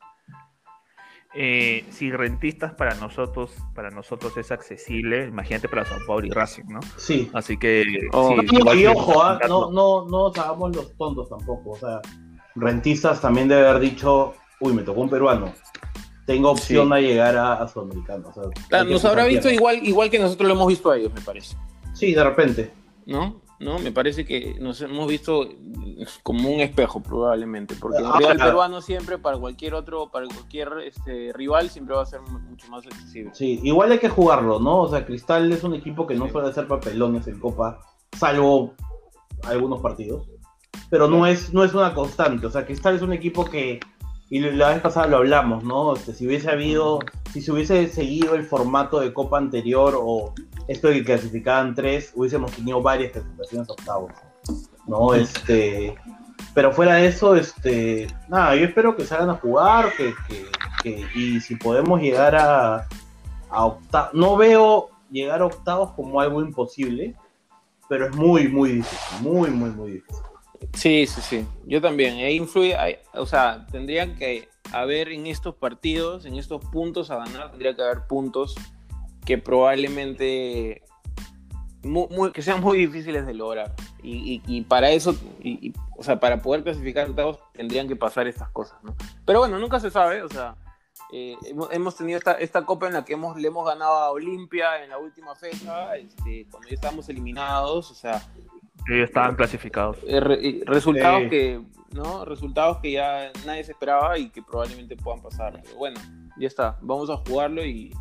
[1.35, 6.65] Eh, si rentistas para nosotros, para nosotros es accesible, imagínate para Sao Paulo y Racing,
[6.69, 6.81] ¿no?
[6.97, 7.31] Sí.
[7.35, 7.85] Así que.
[8.13, 8.35] Oh,
[8.75, 9.39] y ojo, ¿ah?
[9.47, 11.71] no, no, no nos hagamos los tontos tampoco.
[11.71, 12.01] O sea,
[12.55, 15.53] rentistas también debe haber dicho, uy, me tocó un peruano.
[16.27, 18.33] Tengo opción a llegar a, a Sudamericano.
[18.87, 21.57] nos habrá visto igual, igual que nosotros lo hemos visto a ellos, me parece.
[21.93, 22.73] Sí, de repente.
[23.07, 23.41] ¿No?
[23.61, 23.79] ¿no?
[23.79, 25.47] Me parece que nos hemos visto
[26.23, 31.31] como un espejo probablemente, porque el rival peruano siempre para cualquier otro, para cualquier este,
[31.35, 33.33] rival siempre va a ser mucho más accesible.
[33.35, 34.81] Sí, igual hay que jugarlo, ¿no?
[34.81, 37.81] O sea, Cristal es un equipo que no suele hacer papelones en Copa,
[38.19, 38.73] salvo
[39.43, 40.27] algunos partidos,
[40.91, 43.81] pero no es, no es una constante, o sea, Cristal es un equipo que,
[44.29, 45.95] y la vez pasada lo hablamos, ¿no?
[45.95, 47.01] Este, si hubiese habido,
[47.33, 50.35] si se hubiese seguido el formato de Copa anterior o
[50.69, 54.13] esto de que clasificaban tres, hubiésemos tenido varias clasificaciones octavos.
[54.87, 55.15] ¿no?
[55.15, 55.97] Este,
[56.55, 60.15] pero fuera de eso, este, nada, yo espero que salgan a jugar, que,
[60.83, 62.87] que, y si podemos llegar a,
[63.49, 67.17] a octavos, no veo llegar a octavos como algo imposible,
[67.89, 70.30] pero es muy, muy difícil, muy, muy, muy difícil.
[70.75, 72.77] Sí, sí, sí, yo también, e influye,
[73.15, 77.83] o sea, tendrían que haber en estos partidos, en estos puntos a ganar, tendría que
[77.83, 78.55] haber puntos
[79.25, 80.83] que probablemente
[82.35, 83.75] que sean muy difíciles de lograr.
[84.03, 88.83] Y, para eso, y, o sea, para poder clasificar octavos tendrían que pasar estas cosas,
[88.83, 88.95] ¿no?
[89.27, 90.57] Pero bueno, nunca se sabe, o sea,
[91.13, 91.37] eh,
[91.71, 94.91] hemos, tenido esta, esta copa en la que hemos, le hemos ganado a Olimpia en
[94.91, 98.23] la última fecha, este, cuando ya estábamos eliminados, o sea...
[98.91, 99.99] Estaban clasificados.
[100.07, 101.61] Eh, resultados que,
[101.93, 102.25] ¿no?
[102.25, 105.61] Resultados que ya nadie se esperaba y que probablemente puedan pasar.
[105.63, 106.01] Pero bueno,
[106.39, 107.93] ya está, vamos a jugarlo y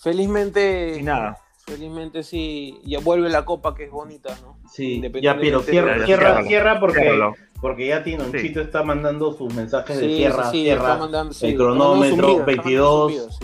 [0.00, 0.96] Felizmente.
[0.98, 1.38] Y nada.
[1.66, 4.58] Felizmente sí, ya vuelve la copa que es bonita, ¿no?
[4.68, 7.18] Sí, ya, pero cierra, cierra, cierra porque,
[7.60, 10.98] porque ya Tinonchito está mandando sus mensajes de cierra, cierra.
[11.42, 13.38] el cronómetro, 22,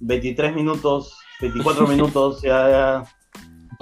[0.00, 3.04] 23 minutos, 24 minutos, ya, ya.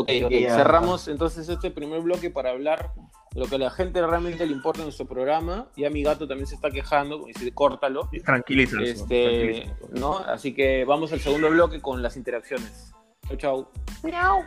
[0.00, 2.92] Ok, cerramos entonces este primer bloque para hablar
[3.34, 5.68] lo que a la gente realmente le importa en nuestro programa.
[5.76, 8.08] Y a mi gato también se está quejando, dice, córtalo.
[8.24, 8.82] Tranquilízalo.
[8.82, 10.18] Este, ¿no?
[10.18, 12.92] Así que vamos al segundo bloque con las interacciones.
[13.28, 13.68] Chau, chau.
[14.02, 14.44] Miau.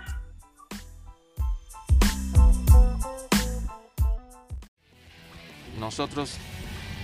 [5.80, 6.38] Nosotros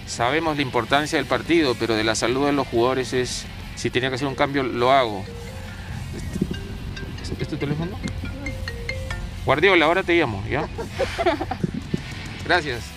[0.05, 4.09] sabemos la importancia del partido, pero de la salud de los jugadores es, si tenía
[4.09, 5.23] que hacer un cambio, lo hago.
[7.39, 7.97] ¿Es, tu teléfono?
[9.49, 10.69] Guardiola, ahora te llamo, ¿ya?
[12.45, 12.87] Gracias.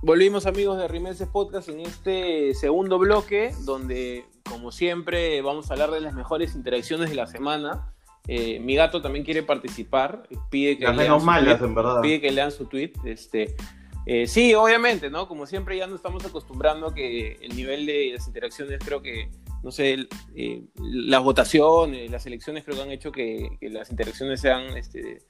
[0.00, 5.90] Volvimos amigos de Rimenses Podcast en este segundo bloque, donde como siempre vamos a hablar
[5.90, 7.92] de las mejores interacciones de la semana.
[8.28, 12.00] Eh, mi gato también quiere participar, pide que, lean su malas, tweet, en verdad.
[12.00, 12.92] pide que lean su tweet.
[13.04, 13.54] Este,
[14.06, 15.26] eh, sí, obviamente, ¿no?
[15.28, 19.30] Como siempre ya nos estamos acostumbrando a que el nivel de las interacciones creo que,
[19.62, 23.90] no sé, el- eh, las votaciones, las elecciones creo que han hecho que, que las
[23.90, 25.22] interacciones sean este,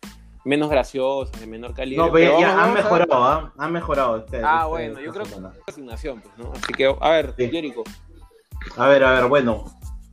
[0.45, 2.05] menos graciosas, de menor calidad.
[2.07, 3.53] No, pero ya han mejorado, ¿ah?
[3.57, 4.17] Han mejorado.
[4.19, 6.53] Este, Ah, este- bueno, yo creo que es asignación, pues, ¿no?
[6.53, 7.49] Así que, a ver, Sí.
[7.51, 7.85] Jericho.
[8.77, 9.65] A ver, a ver, bueno.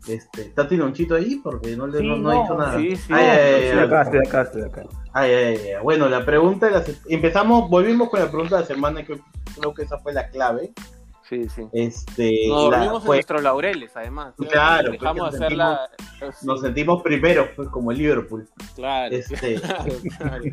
[0.07, 1.35] Este, ¿Está Tinonchito ahí?
[1.43, 2.77] Porque no, le, Sí, no, no ha dicho nada.
[2.77, 3.13] sí, sí.
[3.13, 4.83] Ay, ay, ay, Estoy ay, acá, estoy acá, estoy acá.
[5.13, 5.83] ay, ay, ay.
[5.83, 9.19] Bueno, la pregunta de la se- empezamos, volvimos con la pregunta de la semana, que
[9.59, 10.71] creo que esa fue la clave.
[11.29, 11.65] Sí, sí.
[11.71, 14.33] Este, Nos la- dormimos en nuestros laureles, además.
[14.49, 15.79] Claro, Dejamos hacer la.
[16.41, 18.49] nos sentimos primeros, pues, como el Liverpool.
[18.75, 19.85] Claro, Este, claro,
[20.17, 20.43] claro,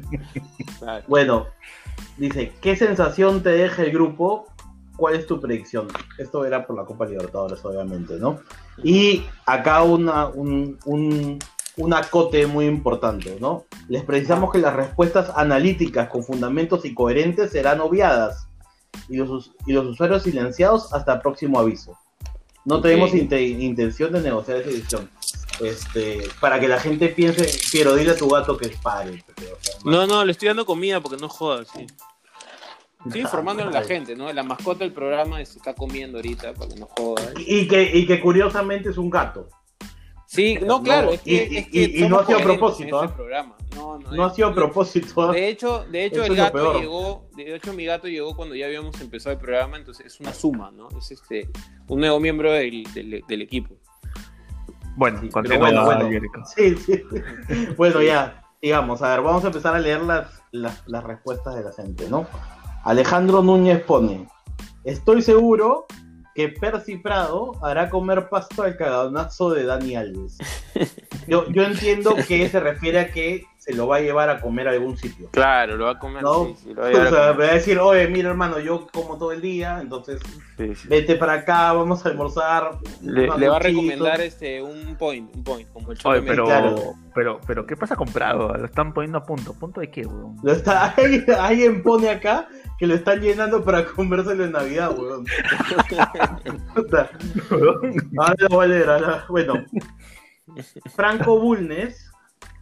[0.78, 1.04] claro.
[1.08, 1.46] Bueno,
[2.16, 4.46] dice, ¿qué sensación te deja el grupo?
[4.96, 5.88] ¿Cuál es tu predicción?
[6.18, 8.38] Esto era por la Copa Libertadores, obviamente, ¿no?
[8.82, 11.38] Y acá una, un, un,
[11.76, 13.64] un acote muy importante, ¿no?
[13.88, 18.46] Les precisamos que las respuestas analíticas con fundamentos y coherentes serán obviadas
[19.08, 21.98] y los, y los usuarios silenciados hasta próximo aviso.
[22.64, 25.10] No tenemos inte- intención de negociar esa edición.
[25.60, 29.24] Este, para que la gente piense, quiero dile a tu gato que pare.
[29.26, 31.86] porque, o sea, No, no, le estoy dando comida porque no jodas, sí.
[33.12, 34.32] Sí, informándole a la gente, ¿no?
[34.32, 37.22] La mascota del programa se está comiendo ahorita para que no joda.
[37.38, 39.48] Y que, y que curiosamente es un gato.
[40.26, 43.02] Sí, no, claro, es que, Y- es que y- y no ha sido a propósito,
[43.04, 43.56] este programa.
[43.74, 45.22] No, no, No ha sido a propósito.
[45.22, 45.32] ¿ah?
[45.32, 48.66] De hecho, de hecho Eso el gato llegó, de hecho mi gato llegó cuando ya
[48.66, 50.88] habíamos empezado el programa, entonces es una suma, ¿no?
[50.98, 51.48] Es este
[51.86, 53.74] un nuevo miembro del, del, del equipo.
[54.96, 56.10] Bueno, Sí, bueno, bueno.
[56.54, 57.02] Sí, sí.
[57.76, 61.62] Bueno, ya, digamos, a ver, vamos a empezar a leer las, las, las respuestas de
[61.64, 62.26] la gente, ¿no?
[62.88, 64.26] Alejandro Núñez pone,
[64.82, 65.84] estoy seguro
[66.34, 70.38] que Percy Prado hará comer pasto al cagadonazo de Dani Alves.
[71.26, 74.66] Yo, yo entiendo que se refiere a que se lo va a llevar a comer
[74.66, 75.28] a algún sitio.
[75.30, 76.22] Claro, lo va a comer.
[76.22, 77.40] No, sí, sí, lo va a O a sea, comer.
[77.40, 80.22] va a decir, oye, mira hermano, yo como todo el día, entonces
[80.56, 80.88] Sí, sí.
[80.88, 82.78] vete para acá, vamos a almorzar.
[83.02, 83.62] Le, va a luchitos".
[83.62, 86.76] recomendar este un point, un point, como el Oye, pero, Claro.
[87.14, 88.54] pero, pero, ¿qué pasa con Prado?
[88.56, 89.52] Lo están poniendo a punto.
[89.52, 90.36] ¿Punto de qué, weón?
[90.42, 92.48] Lo está, alguien, alguien pone acá
[92.78, 95.24] que lo están llenando para comérselo en Navidad, weón.
[98.16, 99.54] Ahora lo voy a leer, ahora- Bueno,
[100.94, 102.10] Franco Bulnes,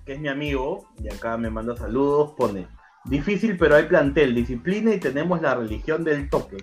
[0.04, 2.66] que es mi amigo, y acá me manda saludos, pone:
[3.04, 6.56] Difícil, pero hay plantel, disciplina y tenemos la religión del toque.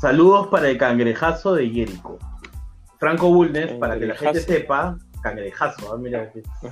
[0.00, 2.18] Saludos para el cangrejazo de Jericho.
[2.98, 6.30] Franco Bulnes, para que la gente sepa, cangrejazo, ah, mira,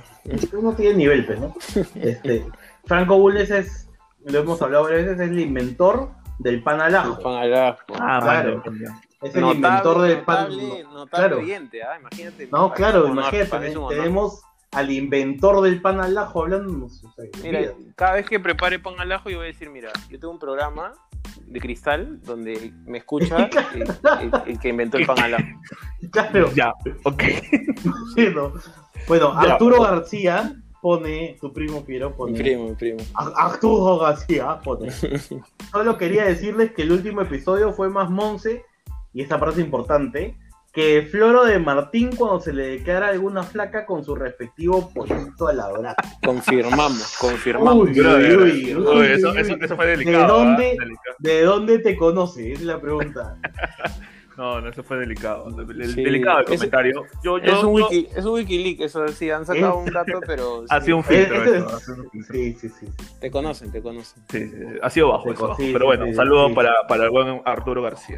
[0.53, 1.53] uno tiene nivel, pues, ¿no?
[1.95, 2.45] Este,
[2.85, 3.89] Franco Bulnes es,
[4.25, 7.19] lo hemos hablado varias veces, es el inventor del pan al ajo.
[7.21, 7.79] Pan al ajo.
[7.99, 8.61] Ah, Claro.
[8.65, 8.85] vale.
[9.21, 10.49] Es el inventor del pan.
[10.49, 11.37] Notable, notable claro.
[11.39, 11.97] oyente, ¿ah?
[11.99, 12.47] Imagínate.
[12.51, 16.85] No, claro, imagínate, tenemos al inventor del pan al ajo hablando.
[16.85, 19.89] o sea, Mira, cada vez que prepare pan al ajo, yo voy a decir, mira,
[20.09, 20.93] yo tengo un programa
[21.41, 23.81] de cristal donde me escucha el,
[24.21, 25.43] el- el que inventó el pan al ajo.
[26.11, 26.73] Claro, Ya,
[27.03, 27.23] ok.
[29.07, 29.53] Bueno, Ya.
[29.53, 32.37] Arturo García pone, tu primo Piero Mi pone.
[32.37, 32.99] primo, mi primo.
[33.13, 34.91] A- Arturo García pone.
[35.71, 38.63] Solo quería decirles que el último episodio fue más Monse,
[39.13, 40.37] y esta parte es importante,
[40.71, 45.53] que Floro de Martín cuando se le declara alguna flaca con su respectivo pollito a
[45.53, 45.95] la brasa.
[46.23, 47.89] Confirmamos, confirmamos.
[47.89, 49.59] Uy, uy, uy, uy, eso, uy, eso, uy.
[49.61, 50.17] eso fue delicado.
[50.17, 50.27] ¿De ¿ah?
[50.27, 50.63] dónde?
[50.79, 51.15] Delicado.
[51.17, 52.53] ¿De dónde te conoce?
[52.53, 53.37] Es la pregunta.
[54.39, 55.49] No, no, eso fue delicado.
[55.49, 56.01] El- Sí.
[56.01, 57.03] Delicado el Es- comentario.
[57.21, 60.13] Yo, yo, Es un, yo- wiki, es un Wikileaks, eso sí, han sacado un dato,
[60.25, 61.43] pero ha sí, sido un filtro.
[61.43, 62.33] Eso, ha sido un filtro.
[62.33, 62.85] Sí, sí, sí.
[62.87, 63.05] sí.
[63.19, 64.23] te conocen, te conocen.
[64.29, 65.47] Sí, sí, ha sido bajo eso.
[65.49, 65.57] bajo.
[65.61, 66.55] Pero bueno, sí, saludos sí.
[66.55, 68.17] para, para el buen Arturo García.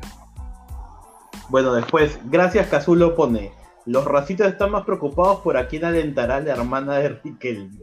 [1.50, 3.52] Bueno, después, gracias Cazulo pone.
[3.86, 7.78] Los racitos están más preocupados por a quién alentará la hermana de Riquelme.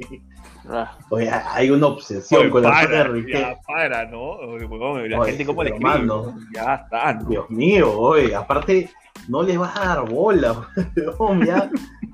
[0.70, 3.40] Ah, Oye, hay una obsesión Oye, con la hermana de Riquelme.
[3.40, 4.22] ya, para, ¿no?
[4.32, 6.08] Oye, la gente cómo le escribe.
[6.54, 7.28] Ya está, ¿no?
[7.28, 8.88] Dios mío, oye, aparte
[9.28, 10.68] no le vas a dar bola.
[11.46, 11.68] ya.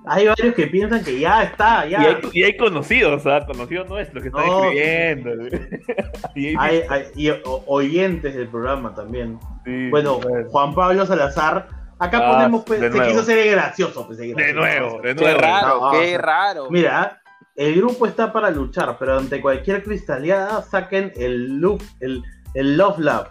[0.06, 2.00] Hay varios que piensan que ya está, Y ya.
[2.00, 3.44] hay, y hay conocidos, ¿ah?
[3.46, 4.64] Conocidos nuestros que están No.
[4.64, 5.30] escribiendo.
[6.34, 7.30] Y hay- Hay, y
[7.66, 9.38] oyentes del programa también.
[9.64, 10.48] sí, Bueno, bueno.
[10.50, 11.68] Juan Pablo Salazar.
[12.04, 13.10] Acá Ah, ponemos, pues, de se nuevo.
[13.12, 14.06] quiso ser gracioso.
[14.06, 14.54] pues, De gracioso.
[14.60, 15.40] nuevo, de qué nuevo.
[15.40, 16.70] raro, no, qué raro.
[16.70, 17.20] Mira,
[17.56, 22.22] el grupo está para luchar, pero ante cualquier cristaleada saquen el loop, el,
[22.54, 23.28] el Love Love.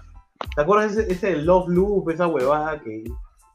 [0.56, 3.04] ¿Te acuerdas ese, ese Love Loop, esa huevada que.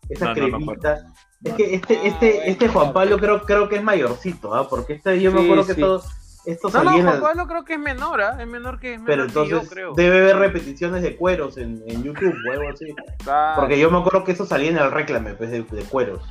[0.08, 0.98] Esa No, cremita?
[1.44, 2.92] es que este, Ah, este, bueno, este Juan.
[2.94, 4.66] Pablo creo, creo que es mayorcito, ¿ah?
[4.68, 5.80] Porque este yo me Sí, acuerdo que sí.
[5.80, 6.02] todo.
[6.48, 8.38] Esto No, no, Juan Pablo creo que es menor, ¿ah?
[8.40, 9.92] Es menor que es Pero menor que yo, entonces creo.
[9.94, 12.86] debe haber repeticiones de cueros en, en YouTube o algo así.
[13.22, 13.60] Claro.
[13.60, 16.22] Porque yo me acuerdo que eso salía en el reclame pues, de, de cueros.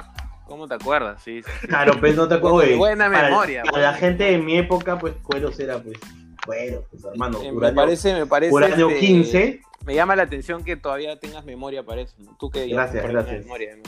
[0.48, 1.22] ¿Cómo te acuerdas?
[1.22, 1.68] Sí, sí.
[1.68, 2.58] Claro, pues no te acuerdas.
[2.60, 5.78] Buena- oye, buena para- memoria, Para buena la gente de mi época, pues cueros era
[5.84, 5.98] pues
[6.46, 7.40] cueros, pues hermano.
[7.44, 8.54] Eh, me parece, me parece.
[8.54, 9.62] Uranio este, 15.
[9.86, 12.16] Me llama la atención que todavía tengas memoria para eso.
[12.20, 12.36] ¿no?
[12.40, 13.42] Tú que Gracias, gracias.
[13.44, 13.84] memoria, ¿no?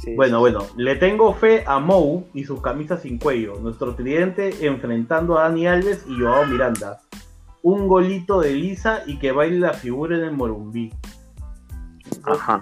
[0.00, 0.14] Sí.
[0.16, 3.56] Bueno, bueno, le tengo fe a Mou y sus camisas sin cuello.
[3.60, 7.00] Nuestro tridente enfrentando a Dani Alves y Joao Miranda.
[7.62, 10.92] Un golito de Lisa y que baile la figura en el Morumbí.
[12.24, 12.60] Ajá.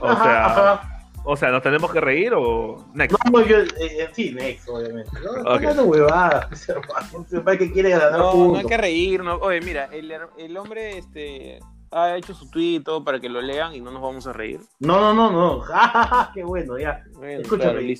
[0.00, 0.92] O Ajá, sea, ajá.
[1.28, 3.16] O sea, ¿nos tenemos que reír o next?
[3.32, 5.10] No, yo, eh, eh, sí, Next, obviamente.
[5.24, 5.36] No, Ok.
[5.38, 7.58] Está hablando huevadas, pues, hermano.
[7.58, 8.58] Que quiere ganar No, no puntos.
[8.60, 9.24] hay que reír.
[9.24, 9.34] No.
[9.38, 11.58] Oye, mira, el, el hombre este,
[11.90, 14.32] ha hecho su tweet y todo para que lo lean y no nos vamos a
[14.32, 14.60] reír.
[14.80, 15.64] No, no, no, no.
[16.34, 17.02] Qué bueno, ya.
[17.14, 17.96] Bueno, Escúchame.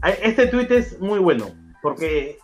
[0.00, 1.46] claro, Este tweet es muy bueno
[1.82, 2.38] porque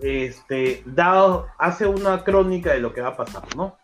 [0.00, 3.76] este dado hace una crónica de lo que va a pasar, ¿no?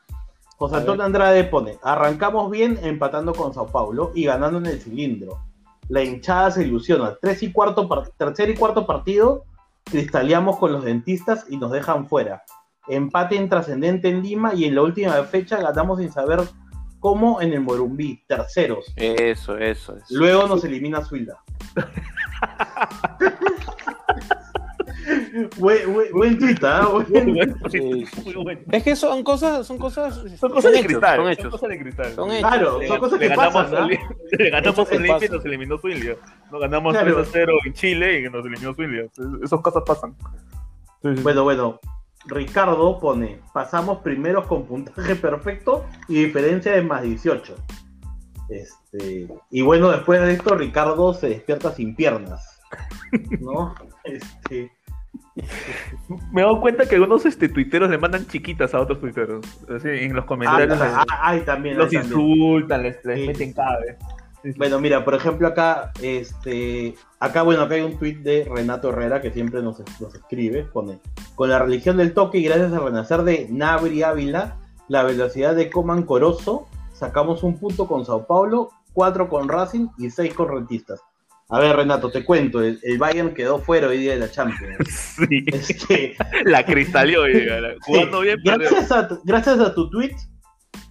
[0.57, 5.41] José Antonio Andrade pone, arrancamos bien empatando con Sao Paulo y ganando en el cilindro.
[5.89, 7.17] La hinchada se ilusiona.
[7.21, 9.45] Tres y cuarto par- tercer y cuarto partido,
[9.85, 12.45] cristaleamos con los dentistas y nos dejan fuera.
[12.89, 16.41] Empate intrascendente en Lima y en la última fecha ganamos sin saber
[16.99, 18.93] cómo en el Morumbí, terceros.
[18.97, 19.97] Eso, eso.
[19.97, 20.05] eso.
[20.11, 21.39] Luego nos elimina Suilda.
[25.59, 26.89] buen, buen, buen ¿ah?
[27.71, 28.05] Sí.
[28.71, 31.17] Es que son cosas, son cosas, Son cosas de hechos, cristal.
[31.17, 31.51] Son Son hechos.
[31.51, 32.13] cosas de cristal.
[32.15, 32.49] Son hechos.
[32.51, 36.17] Claro, Le- son cosas le que ganamos pasan, Olimpia y nos eliminó Zulia.
[36.51, 37.15] Nos ganamos Claro.
[37.17, 39.05] 3 a 0 en Chile y nos eliminó Zulia.
[39.43, 40.15] Esas cosas pasan.
[41.03, 41.81] Bueno, bueno.
[42.27, 47.57] Ricardo pone, pasamos primeros con puntaje perfecto y diferencia de más 18.
[48.49, 52.61] Este, y bueno, después de esto, Ricardo se despierta sin piernas.
[53.41, 53.75] ¿No?
[54.05, 54.73] Este,
[56.33, 59.47] Me he dado cuenta que algunos este, tuiteros le mandan chiquitas a otros tuiteros.
[59.75, 61.79] Así, en los ah, comentarios ah, ah, ay, también.
[61.79, 62.05] los también.
[62.05, 63.55] insultan, les, les Sí, meten sí.
[63.55, 63.97] cabe.
[64.43, 64.59] Sí, sí.
[64.59, 69.21] Bueno, mira, por ejemplo, acá, este, acá, bueno, acá hay un tuit de Renato Herrera
[69.21, 70.99] que siempre nos, nos escribe, pone,
[71.35, 74.57] con la religión del toque y gracias al renacer de Nabri Ávila,
[74.89, 80.11] la velocidad de Coman Corozo, sacamos un punto con Sao Paulo, cuatro con Racing y
[80.11, 81.01] seis con Rentistas.
[81.49, 84.77] A ver, Renato, te cuento, el, el Bayern quedó fuera hoy día de la Champions.
[84.89, 87.23] Sí, Este, la cristaleó,
[87.83, 90.17] jugando sí, bien, gracias, a, tu- gracias a tu tweet,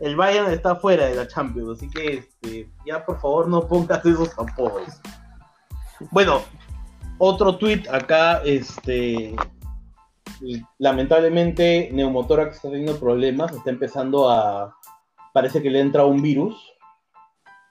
[0.01, 4.05] el Bayern está fuera de la Champions, así que este, ya por favor no pongas
[4.05, 4.99] esos apodos.
[6.09, 6.41] Bueno,
[7.19, 9.35] otro tweet acá, este,
[10.79, 14.75] lamentablemente Neumotórax está teniendo problemas, está empezando a,
[15.33, 16.55] parece que le entra un virus,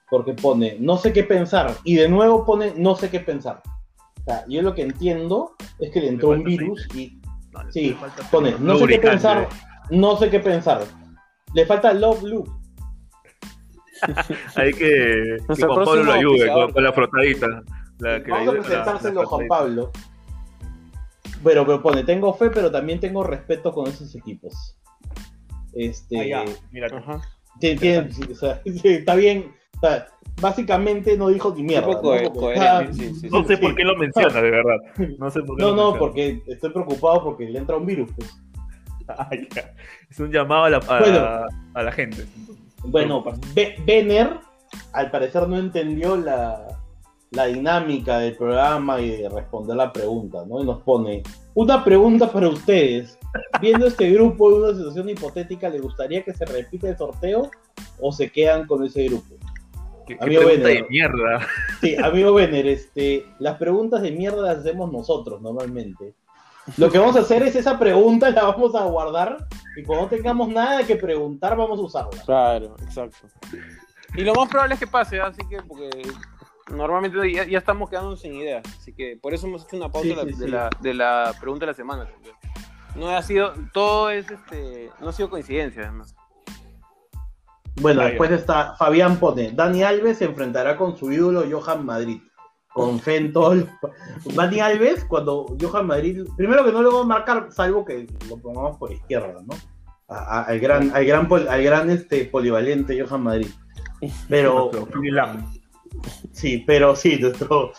[0.08, 3.60] porque pone no sé qué pensar, y de nuevo pone no sé qué pensar.
[4.20, 7.20] O sea, yo lo que entiendo es que le entró un virus y
[7.70, 7.96] Sí,
[8.30, 9.48] pone, no sé qué pensar,
[9.90, 10.82] no sé qué pensar.
[11.54, 12.48] Le falta Love Loop.
[14.56, 17.46] Hay que que Juan Pablo lo ayude con, con la frotadita.
[17.98, 19.48] La, que Vamos a ayude presentárselo Juan.
[19.48, 19.90] Pablo.
[21.44, 24.78] Pero, pero pone, tengo fe, pero también tengo respeto con esos equipos.
[25.74, 27.20] Este, Ah, mira, Ajá.
[27.58, 29.52] tiene- o sea, está bien.
[29.76, 30.06] o sea,
[30.40, 31.86] básicamente no dijo ni mierda.
[31.86, 32.12] Poco ¿no?
[32.14, 33.28] de Porque coherencia, está- sí, sí, sí.
[33.30, 34.76] No sé por qué lo menciona, de verdad.
[35.18, 38.10] No sé por qué No, no, porque estoy preocupado porque le entra un virus.
[38.16, 38.34] pues.
[40.10, 41.46] Es un llamado a la, a, Bueno.
[41.74, 42.26] a la gente.
[42.84, 43.22] Bueno,
[43.54, 44.38] Be- Benner
[44.92, 46.66] al parecer no entendió la,
[47.30, 50.60] la dinámica del programa y de responder la pregunta, ¿no?
[50.62, 51.22] Y nos pone
[51.54, 53.18] una pregunta para ustedes.
[53.60, 57.50] Viendo este grupo en una situación hipotética, ¿le gustaría que se repita el sorteo
[58.00, 59.36] o se quedan con ese grupo?
[60.06, 60.82] ¿Qué, qué Amigo pregunta Benner.
[60.82, 61.46] de mierda?
[61.80, 66.14] Sí, amigo Benner, este, las preguntas de mierda las hacemos nosotros normalmente.
[66.76, 69.36] Lo que vamos a hacer es esa pregunta, la vamos a guardar
[69.76, 72.22] y cuando no tengamos nada que preguntar, vamos a usarla.
[72.24, 73.16] Claro, exacto.
[74.14, 75.88] Y lo más probable es que pase, así que porque
[76.72, 80.08] normalmente ya, ya estamos quedándonos sin ideas, así que por eso hemos hecho una pausa
[80.08, 80.50] Sí, de, la, sí, de sí.
[80.50, 82.08] la- de la pregunta de la semana.
[82.96, 86.14] No ha sido, todo es este, no ha sido coincidencia además.
[87.80, 92.20] Bueno, después está Fabián pone, Dani Alves se enfrentará con su ídolo Johan Madrid.
[92.72, 93.52] Con fe en todo.
[93.52, 93.68] el-
[94.34, 98.36] Dani Alves, cuando Johan Madrid, primero que no lo va a marcar, salvo que lo
[98.36, 99.54] pongamos por izquierda, ¿no?
[100.08, 103.48] A- a- al gran, al gran, pol- al gran este, polivalente Johan Madrid.
[104.28, 104.70] Pero,
[106.32, 107.72] sí, pero sí, nuestro.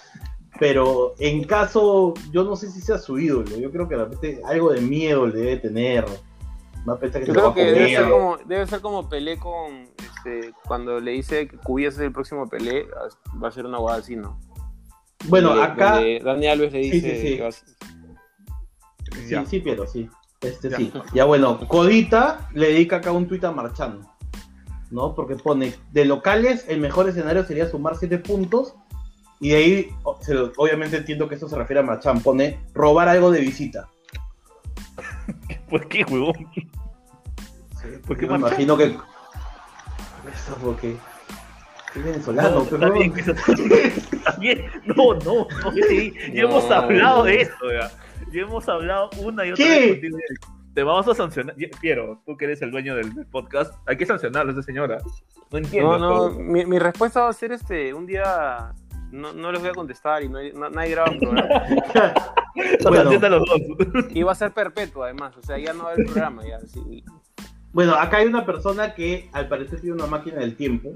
[0.60, 4.42] Pero en caso, yo no sé si sea su ídolo, yo creo que de repente
[4.46, 6.06] algo de miedo le debe tener.
[6.88, 8.68] Va a pensar que Yo se creo lo va a que debe ser como, debe
[8.68, 12.86] ser como Pelé con, este, cuando le dice que Cubillas es el próximo Pelé,
[13.44, 14.40] va a ser una guada así, ¿no?
[15.26, 15.92] Bueno, Donde- acá.
[15.96, 17.36] donde Dani Alves le Sí, dice sí, sí.
[17.38, 17.70] que va a ser-
[19.14, 19.46] Sí, Ya.
[19.46, 20.10] sí, Piero, sí.
[20.42, 20.78] Este Ya.
[20.78, 20.92] sí.
[21.14, 24.06] Ya bueno, Codita le dedica acá un tuit a Marchand.
[24.90, 25.16] ¿No?
[25.16, 28.76] Porque pone, de locales, el mejor escenario sería sumar 7 puntos.
[29.40, 29.90] Y de ahí,
[30.58, 32.22] obviamente entiendo que esto se refiere a Marchand.
[32.22, 33.90] Pone, robar algo de visita.
[35.70, 36.34] ¿Por qué, huevón?
[38.06, 38.86] ¿Por qué Yo me imagino que...
[38.86, 40.96] Eso porque...
[41.96, 42.94] Es venezolano, No, pero...
[44.40, 44.66] bien.
[44.86, 46.76] No, no, no, sí, ya hemos No.
[46.76, 47.92] hablado de eso, ya.
[48.32, 49.80] Ya hemos hablado una y otra ¿Qué?
[49.80, 50.18] vez contigo.
[50.74, 51.54] Te vamos a sancionar.
[51.82, 55.00] Piero, tú que eres el dueño del, podcast, hay que sancionarlo a esa señora.
[55.52, 55.98] No entiendo.
[56.00, 58.72] No, no, mi, mi respuesta va a ser este, un día
[59.12, 61.64] no, no les voy a contestar y no, hay- no- nadie graba un programa.
[62.84, 63.04] Bueno.
[63.04, 64.06] Sanciona a los dos.
[64.14, 66.60] Y va a ser perpetuo además, o sea, ya no va a haber programa, ya.
[66.60, 67.02] sí.
[67.72, 70.90] Bueno, acá hay una persona que al parecer tiene una máquina del tiempo.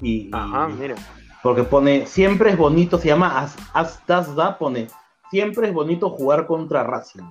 [0.00, 0.94] Y, Ajá, mira.
[1.42, 4.88] Porque pone, siempre es bonito, se llama As- Astazda, pone,
[5.30, 7.22] siempre es bonito jugar contra Racing.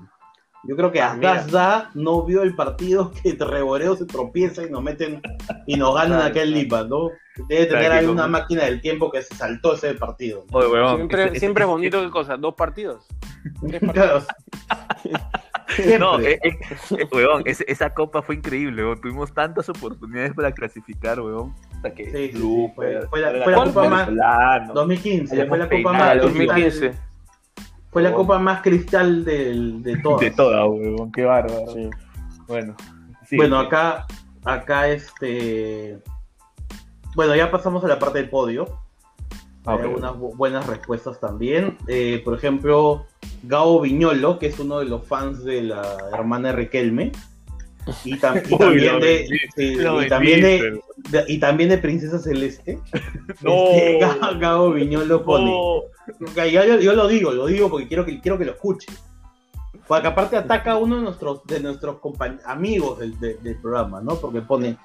[0.63, 1.33] Yo creo que Ah, mira.
[1.33, 5.21] Astazda no vio el partido que Reboreo se tropieza y nos meten
[5.65, 6.51] y nos ganan Claro, aquel.
[6.51, 7.09] Lipa, ¿no?
[7.47, 10.45] Debe tener alguna como- máquina del tiempo que se saltó ese partido.
[10.51, 12.35] Oye, Siempre, ese- siempre es bonito, ¿qué cosa?
[12.37, 13.05] ¿Dos partidos?
[13.67, 14.25] Tres partidos.
[15.75, 15.99] Siempre.
[15.99, 16.57] No, eh, eh,
[16.91, 18.83] eh, huevón, ese- esa copa fue increíble.
[19.01, 21.53] Tuvimos tantas oportunidades para clasificar, huevón.
[21.75, 24.07] Hasta que Sí, sí, sí, Blue, fue- fue la- era fue la copa Copa más-
[24.07, 24.73] venezolana.
[24.73, 26.91] 2015, Hayamos fue la copa más el cristal- 2015.
[27.91, 30.19] Fue la copa más cristal del- de todas.
[30.21, 31.65] De toda, huevón, qué bárbaro.
[31.73, 31.89] Sí.
[32.47, 32.75] Bueno,
[33.27, 33.65] sí, bueno, sí.
[33.67, 34.05] acá,
[34.45, 35.99] acá este.
[37.15, 38.79] Bueno, ya pasamos a la parte del podio.
[39.67, 39.83] Ah, Hay ok.
[39.85, 41.77] algunas bu- buenas respuestas también.
[41.87, 43.05] Eh, por ejemplo,
[43.43, 47.11] Gao Viñolo, que es uno de los fans de la hermana Riquelme.
[48.03, 49.27] Y, tam- y también, de,
[49.83, 52.79] lo y, también de, de- y también de Princesa Celeste.
[53.41, 53.51] No.
[53.71, 55.51] Este, Ga- Gao Viñolo pone.
[55.51, 55.75] No,
[56.31, 58.87] Ok, yo, yo- lo digo, lo digo porque quiero que, quiero que lo escuche.
[59.87, 61.97] Porque aparte ataca a uno de nuestros, de nuestros
[62.45, 64.15] amigos del, de- del programa, ¿no?
[64.15, 64.77] Porque pone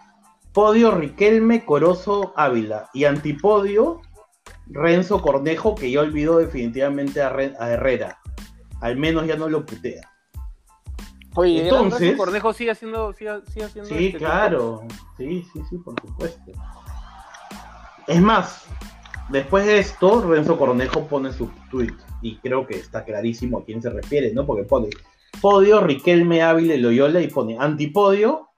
[0.53, 2.89] podio Riquelme, Corozo, Ávila.
[2.95, 4.01] Y antipodio,
[4.73, 8.19] Renzo Cornejo, que ya olvidó definitivamente a, Re- a Herrera.
[8.81, 10.03] Al menos ya no lo putea.
[11.35, 14.83] Oye, Entonces- Entonces, Cornejo sigue haciendo, sigue, sigue haciendo Sí, este claro.
[15.17, 16.53] Sí, sí, sí, por supuesto.
[18.07, 18.67] Es más,
[19.31, 23.81] después de esto, Renzo Cornejo pone su tweet y creo que está clarísimo a quién
[23.81, 24.45] se refiere, ¿no?
[24.47, 24.89] Porque pone
[25.41, 28.49] podio Riquelme, Ávila y Loyola y pone antipodio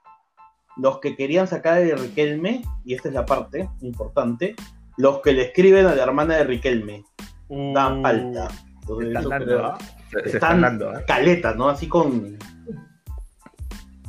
[0.76, 4.56] los que querían sacar de Riquelme, y esta es la parte importante,
[4.96, 7.04] los que le escriben a la hermana de Riquelme,
[7.48, 8.48] dan falta.
[8.80, 9.78] Entonces, Se están dando, creo- ¿ah?
[9.78, 11.02] Se, se están están dando, ¿ah?
[11.06, 11.68] caleta, ¿no?
[11.68, 12.38] Así con.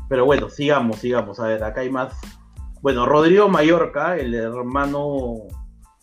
[0.09, 1.39] Pero bueno, sigamos, sigamos.
[1.39, 2.13] A ver, acá hay más.
[2.81, 5.37] Bueno, Rodrigo Mallorca, el hermano,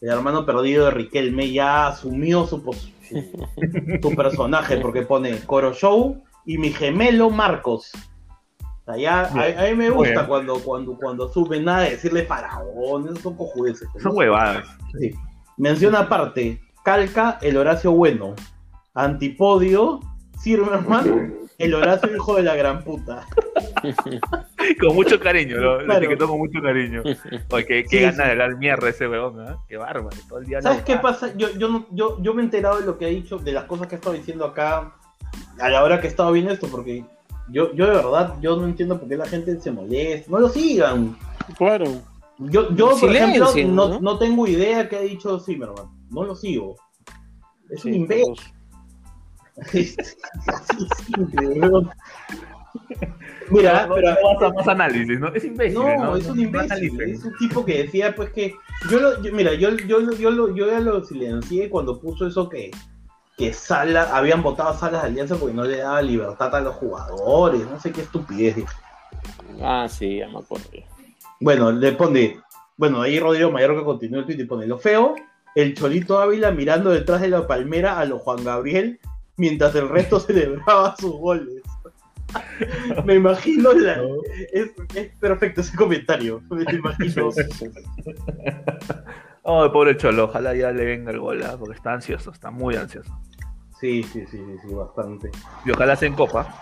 [0.00, 6.22] el hermano perdido de Riquelme, ya asumió su, su, su personaje, porque pone Coro Show
[6.44, 7.92] y mi gemelo Marcos.
[8.92, 12.24] O sea, ya, a, a mí me gusta cuando, cuando, cuando suben nada de decirle
[12.24, 13.88] faraón, esos son cojudeces.
[13.94, 14.00] ¿no?
[14.00, 14.66] Son huevadas.
[14.98, 15.10] Sí.
[15.56, 18.34] Mención aparte, Calca, el Horacio Bueno.
[18.94, 20.00] Antipodio,
[20.42, 23.26] Zimmerman, el Horacio hijo de la gran puta.
[24.80, 25.98] Con mucho cariño, lo, Claro.
[26.00, 27.02] etiquetó con mucho cariño.
[27.50, 28.30] Oye, qué, Sí, gana sí.
[28.30, 29.56] de dar mierda ese weón, ¿ah?
[29.68, 30.16] Qué bárbaro.
[30.28, 31.32] Todo el día ¿Sabes la- qué pasa?
[31.36, 33.86] Yo, yo, yo, yo me he enterado de lo que ha dicho, de las cosas
[33.88, 34.92] que ha estado diciendo acá
[35.58, 37.04] a la hora que he estado viendo esto, porque
[37.52, 40.30] yo, yo de verdad, yo no entiendo por qué la gente se molesta.
[40.30, 41.16] No lo sigan.
[41.58, 41.84] Claro.
[42.38, 44.00] Yo, yo por Silencio, ejemplo, no, ¿no?
[44.00, 45.86] no tengo idea qué ha dicho Zimmerman.
[46.10, 46.76] No lo sigo.
[47.70, 48.34] Es un imbécil.
[49.60, 49.84] Así
[51.06, 51.60] simple.
[53.50, 54.10] Mira, no, pero,
[54.46, 55.28] a más análisis, ¿no?
[55.28, 55.74] Es imbécil.
[55.78, 57.00] no, No, es un imbécil.
[57.02, 58.54] Es un tipo que decía, pues que.
[58.90, 62.26] Yo lo, yo- mira, yo, yo, lo- yo, lo- yo ya lo silencié cuando puso
[62.26, 62.70] eso que,
[63.42, 66.76] que Sala, habían votado a Salas de Alianza porque no le daba libertad a los
[66.76, 67.62] jugadores.
[67.68, 68.56] No sé qué estupidez.
[68.56, 68.68] dijo.
[69.60, 70.66] Ah, sí, ya me acuerdo.
[71.40, 72.40] Bueno, le pone.
[72.76, 75.16] Bueno, ahí Rodrigo Mallorca continúa el tweet y pone lo feo.
[75.54, 79.00] El Cholito Ávila mirando detrás de la palmera a los Juan Gabriel
[79.36, 81.62] mientras el resto celebraba sus goles.
[83.04, 84.16] Me imagino la, No.
[84.52, 86.40] es, es perfecto ese comentario.
[86.48, 87.30] Me imagino.
[89.42, 91.56] Oh, pobre Cholo, ojalá ya le venga el gol, ¿ah?
[91.58, 93.12] porque está ansioso, está muy ansioso.
[93.80, 95.30] Sí, sí, sí, sí, sí, bastante.
[95.64, 96.60] Y ojalá sea en copa.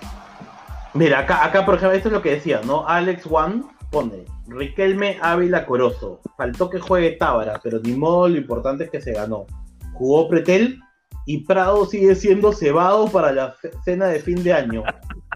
[0.94, 2.88] Mira, acá, acá, por ejemplo, esto es lo que decía, ¿no?
[2.88, 6.20] Alex One pone Riquelme Ávila Corozo.
[6.38, 9.46] Faltó que juegue Tábara, pero ni modo, lo importante es que se ganó.
[9.92, 10.80] Jugó Pretel
[11.26, 13.54] y Prado sigue siendo cebado para la
[13.84, 14.82] cena de fin de año.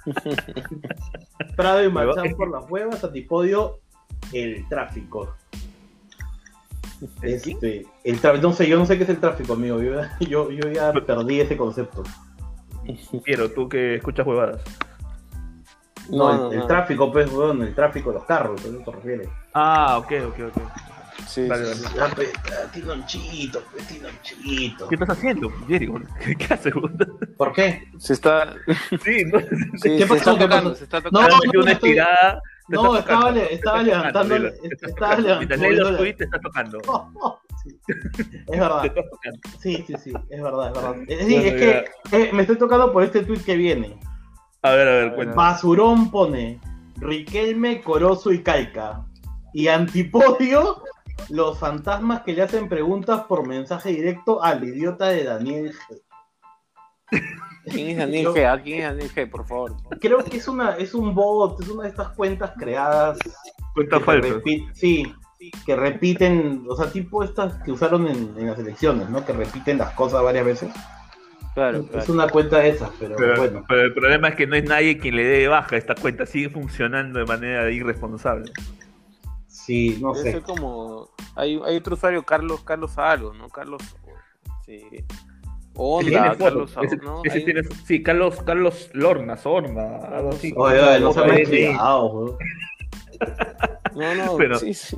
[1.56, 3.80] Prado y Marchán por las huevas, Antipodio,
[4.32, 5.34] el tráfico.
[7.22, 9.80] Este, el tra- no sé, yo no sé qué es el tráfico, amigo.
[9.82, 12.02] Yo, yo, yo ya perdí ese concepto.
[13.24, 14.62] Piero, tú que escuchas huevadas.
[16.10, 16.66] No, No, el, no, el no.
[16.66, 19.28] tráfico, pues, weón, el tráfico de los carros, ¿a eso te refieres?
[19.54, 20.62] Ah, ok, ok, ok.
[21.26, 22.00] Sí, Vale, sí, vale.
[22.02, 24.88] Ah, pe- ah, Tinonchito, pues, Tinonchito.
[24.88, 25.90] ¿Qué estás haciendo, Jerry?
[26.22, 26.74] ¿Qué, qué haces?
[26.74, 26.98] weón?
[27.38, 27.84] ¿Por qué?
[27.98, 28.54] Se está,
[29.02, 30.14] Sí, no, sí, ¿Qué se pasó?
[30.16, 30.74] está ¿Qué tocando, pasó?
[30.74, 31.44] se está No, te has tocando.
[31.46, 32.42] metido una estoy- estirada.
[32.68, 35.70] No, estaba, estaba levantando, tocando, est- te estaba levantando.
[35.70, 36.78] Los tweets, te estás tocando.
[37.64, 37.78] Sí.
[37.88, 38.84] Es Te verdad.
[38.84, 39.38] estás tocando.
[39.58, 40.96] Sí, sí, sí, es verdad, es verdad.
[41.08, 41.54] Eh, Sí, Bueno, es
[42.10, 43.98] que eh, me estoy tocando por este tweet que viene.
[44.62, 45.34] A ver, a ver, cuenta.
[45.34, 46.60] Basurón pone
[46.96, 49.06] Riquelme, Corozo y Calca.
[49.54, 50.82] Y Antipodio,
[51.30, 56.00] los fantasmas que le hacen preguntas por mensaje directo al idiota de Daniel G.
[57.70, 58.46] ¿Quién es Daniel G?
[58.46, 59.30] ¿A quién es Daniel G?
[59.30, 59.74] Por favor.
[60.00, 63.18] Creo que es una, es un bot, es una de estas cuentas creadas
[63.74, 64.28] Cuenta que falsa.
[64.28, 65.12] repi- sí,
[65.66, 69.24] que repiten, o sea, tipo estas que usaron en, en las elecciones, ¿no?
[69.24, 70.72] Que repiten las cosas varias veces.
[71.54, 73.64] Claro, Es una cuenta de esas, pero, Pero, bueno.
[73.68, 75.76] pero el problema es que no hay nadie quien le dé de baja.
[75.76, 78.50] Esta cuenta sigue funcionando de manera irresponsable.
[79.46, 80.32] Sí, no Debe sé.
[80.32, 81.10] ser como.
[81.36, 83.48] Hay, hay otro usuario, Carlos, Carlos algo, ¿no?
[83.48, 83.82] Carlos.
[84.66, 84.80] Sí.
[85.76, 87.20] Onda, foto, Carlos, ese- ¿no?
[87.24, 90.52] ese Hay- tiene- sí, Carlos, Carlos Lorna, Sorna, algo así.
[90.56, 92.38] Oye, oye, no se me cuidado.
[93.94, 94.96] No, no, Pero- sí, sí.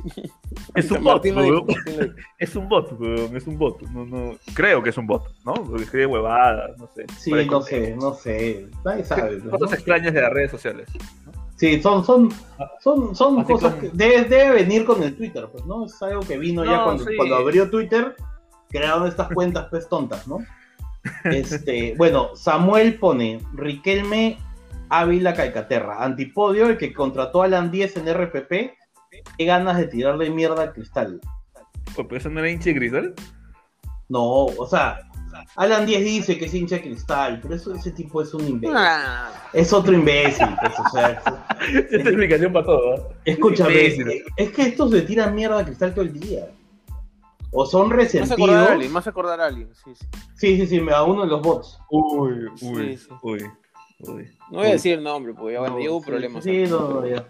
[0.75, 1.65] Es un bot, weón.
[2.39, 3.81] Es un bot, weón, es un bot.
[3.89, 5.53] No, no, creo que es un bot, ¿no?
[5.53, 7.05] Porque escribe huevadas, no sé.
[7.17, 8.67] Sí, no sé, no sé.
[8.85, 9.39] Nadie sabe.
[9.39, 9.73] Cosas ¿no?
[9.75, 10.87] extrañas de las redes sociales.
[11.55, 12.29] Sí, son, son,
[12.81, 15.85] son, son Así cosas que debe, debe venir con el Twitter, pues, ¿no?
[15.87, 17.15] Es algo que vino ya cuando, sí.
[17.17, 18.15] cuando abrió Twitter,
[18.69, 20.37] crearon estas cuentas pues tontas, ¿no?
[21.25, 24.37] Este, bueno, Samuel pone Riquelme
[24.89, 28.49] Ávila Calcaterra, antipodio, el que contrató a Alan 10 en RPP,
[29.37, 31.19] qué ganas de tirarle mierda al cristal.
[31.95, 33.13] Pues, ¿Eso no era hinche Grisel?
[34.09, 34.99] No, o sea,
[35.55, 38.77] Alan 10 dice que es hincha de cristal, pero eso, ese tipo es un imbécil.
[38.77, 41.09] Ah, Es otro imbécil, pues, o sea,
[41.73, 43.03] Esta es explicación para todo, ¿no?
[43.25, 46.47] Escúchame, eh, es que estos se tiran mierda a cristal todo el día.
[47.59, 48.69] O son me hace acordar a resentidos.
[48.69, 50.05] alguien, me acordar a alguien, sí, sí.
[50.35, 51.79] Sí, sí, sí, a uno de los bots.
[51.89, 53.07] Uy, uy, Sí, sí.
[53.23, 53.43] uy,
[54.01, 54.29] uy.
[54.51, 56.43] No voy a decir el nombre, porque ya, bueno, No, sí, problemas.
[56.43, 57.27] Sí, no, no, ya.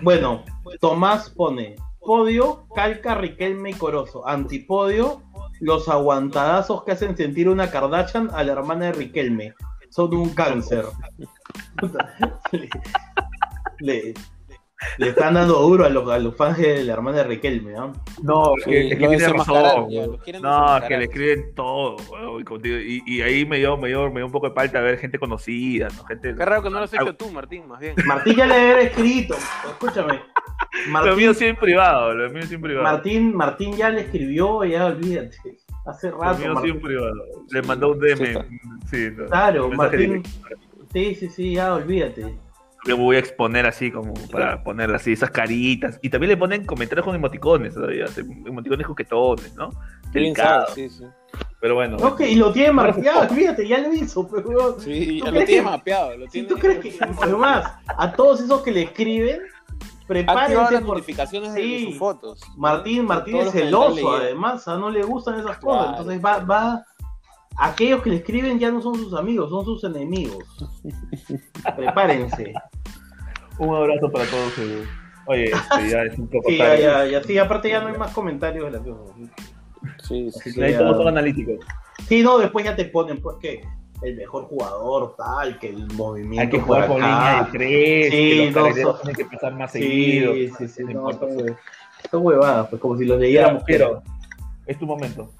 [0.00, 0.44] Bueno,
[0.80, 4.24] Tomás pone podio, calca, Riquelme y Corozo.
[4.28, 5.22] Antipodio,
[5.58, 9.54] los aguantadazos que hacen sentir una Kardashian a la hermana de Riquelme.
[9.90, 10.86] Son un cáncer.
[13.80, 14.14] le,
[14.98, 17.92] le- están dando duro a los, a los fans de la hermana de Riquelme, ¿no?
[18.22, 19.90] No, es Sí, que, es que lo tiene razón.
[19.90, 24.08] ya, lo No, es que le escriben todo, weón, y, ahí me dio, me, dio,
[24.10, 26.04] me dio un poco de falta ver gente conocida, ¿no?
[26.04, 26.34] Gente...
[26.34, 27.94] Qué raro que no lo has hecho tú, Martín, más bien.
[28.06, 29.34] Martín ya le debe haber escrito.
[29.68, 30.20] Escúchame.
[31.04, 32.82] Lo mío sí en privado, lo mío sí en privado.
[32.84, 35.36] Martín, Martín ya le escribió, ya olvídate.
[35.84, 36.38] Hace lo rato.
[36.38, 36.70] mío sí Martín.
[36.76, 37.12] en privado.
[37.50, 38.16] Le mandó un DM.
[38.16, 38.58] Sí.
[38.90, 39.26] Sí, no.
[39.26, 39.98] Claro, Un Martín.
[40.22, 40.30] directo.
[40.92, 42.34] Sí, sí, sí, ya olvídate.
[42.84, 45.98] Le voy a exponer así como para poner así esas caritas.
[46.02, 48.06] Y también le ponen comentarios con emoticones todavía,
[48.46, 49.70] emoticones coquetones, ¿no?
[50.74, 51.04] Sí, sí.
[51.60, 51.96] Pero bueno.
[51.98, 54.80] Ok, y lo tiene marcado, olvídate, ya lo hizo, pero.
[54.80, 56.16] Sí, ¿Tú ya crees lo tienes que- mapeado.
[56.18, 56.96] Lo Si tienes tú crees que.
[57.22, 59.40] Además, a todos esos que le escriben,
[60.08, 60.96] prepárense las por.
[60.96, 61.84] notificaciones de Sí.
[61.86, 62.40] sus fotos.
[62.56, 65.82] Martín, Martín es celoso, además, no le gustan esas cosas.
[65.84, 65.98] Claro.
[65.98, 66.84] Entonces va, va.
[67.58, 70.44] Aquellos que le escriben ya no son sus amigos, son sus enemigos.
[71.76, 72.52] Prepárense.
[73.58, 74.58] Un abrazo para todos.
[74.58, 74.84] eh.
[75.26, 76.82] Oye, este, ya es un poco Sí, ya, tarde.
[76.82, 79.10] ya, ya, sí, aparte ya no hay más comentarios graciosos.
[80.02, 80.50] Sí, sí.
[80.52, 80.78] Sí, Ahí ya.
[80.78, 81.64] todos son analíticos.
[82.08, 83.62] Sí, no, después ya te ponen, pues que
[84.02, 86.40] el mejor jugador, tal, que el movimiento.
[86.42, 88.18] Hay que jugar por línea de tres, Sí,
[88.52, 90.32] que los no, tienen que pasar más seguido.
[90.34, 93.62] Sí, sí, sí, No no, son, huevadas, pues como si los leyéramos.
[93.64, 94.02] pero
[94.66, 95.30] es tu momento.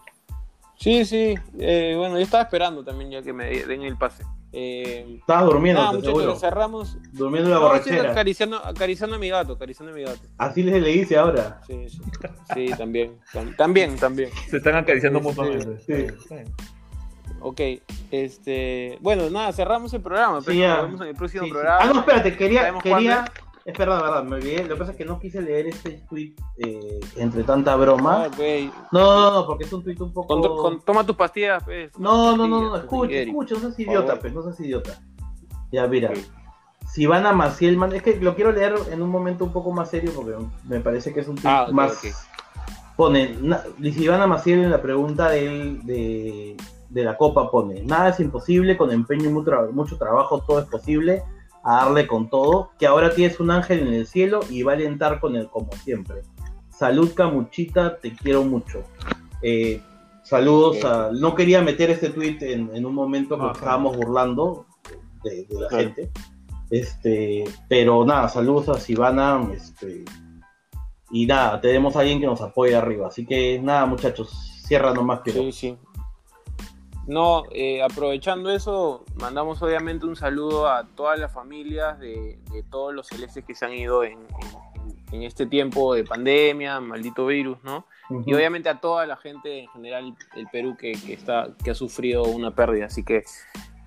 [0.82, 1.34] Sí, sí.
[1.58, 4.24] Eh, bueno, yo estaba esperando también ya que me den el pase.
[4.54, 6.36] Eh, Estabas durmiendo, te muchachos, seguro.
[6.36, 6.98] cerramos.
[7.12, 8.10] Durmiendo en la No, borrachera.
[8.10, 10.20] acariciando, acariciando a mi gato, acariciando a mi gato.
[10.38, 11.60] Así les le dice ahora.
[11.66, 12.00] Sí, sí.
[12.52, 13.18] Sí, también.
[13.32, 14.30] tam- También, también.
[14.50, 15.78] Se están acariciando Sí, sí, mutuamente.
[15.86, 15.92] sí.
[16.34, 16.52] Bien.
[17.40, 17.60] Ok,
[18.10, 18.98] este.
[19.00, 20.40] Bueno, nada, cerramos el programa.
[20.40, 20.76] Sí, pero ya.
[20.76, 21.52] Nos vemos en el próximo Sí, sí.
[21.52, 21.78] programa.
[21.80, 22.60] Ah, no, espérate, quería.
[22.60, 23.24] ¿Sabemos quería...
[23.64, 24.64] Es verdad, verdad, me olvidé.
[24.64, 28.24] Lo que pasa es que no quise leer este tweet eh, entre tanta broma.
[28.24, 28.28] Ah.
[28.90, 30.40] No, no, no, porque es un tweet un poco.
[30.40, 31.96] Con- con- toma tus pastillas, pues.
[31.98, 35.00] No, no, no, no, pastillas, escucha, escucha, no seas idiota, pues, no seas idiota.
[35.70, 36.10] Ya, mira.
[36.10, 36.16] Ok.
[36.90, 39.72] Si van a Maciel, man, es que lo quiero leer en un momento un poco
[39.72, 40.34] más serio porque
[40.68, 42.28] me parece que es un tweet Ah, ok, más.
[42.96, 46.56] Pone, na- si van a Maciel en la pregunta del- de,
[46.90, 50.66] de la Copa, pone: Nada es imposible, con empeño y mucho, mucho trabajo todo es
[50.66, 51.22] posible,
[51.64, 52.70] a darle con todo.
[52.78, 55.70] Que ahora tienes un ángel en el cielo y va a alentar con él como
[55.84, 56.22] siempre.
[56.70, 58.82] Salud, Camuchita, te quiero mucho.
[59.42, 59.80] Eh,
[60.22, 61.10] Saludos a.
[61.12, 63.58] No quería meter este tweet en, en un momento porque Ajá.
[63.58, 64.66] estábamos burlando
[65.24, 66.10] de, de la gente.
[66.70, 69.46] Este, pero nada, saludos a Sivana.
[69.52, 70.04] Este,
[71.10, 73.08] y nada, tenemos a alguien que nos apoya arriba.
[73.08, 74.30] Así que nada, muchachos,
[74.64, 75.76] cierra nomás que Sí, sí.
[77.06, 82.38] No, eh, aprovechando eso, mandamos obviamente un saludo a todas las familias de,
[82.70, 84.18] todos los celestes que se han ido en,
[85.10, 87.84] este tiempo de pandemia, maldito virus, ¿no?
[88.24, 92.22] Y obviamente a toda la gente en general del Perú que, está, que ha sufrido
[92.24, 92.86] una pérdida.
[92.86, 93.22] Así que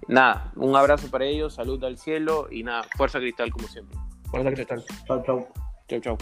[0.07, 3.97] nada, un abrazo para ellos, salud al cielo y nada, fuerza cristal como siempre.
[4.29, 4.83] Fuerza cristal.
[5.07, 5.47] Chao, chao.
[5.87, 6.17] Chao, chao.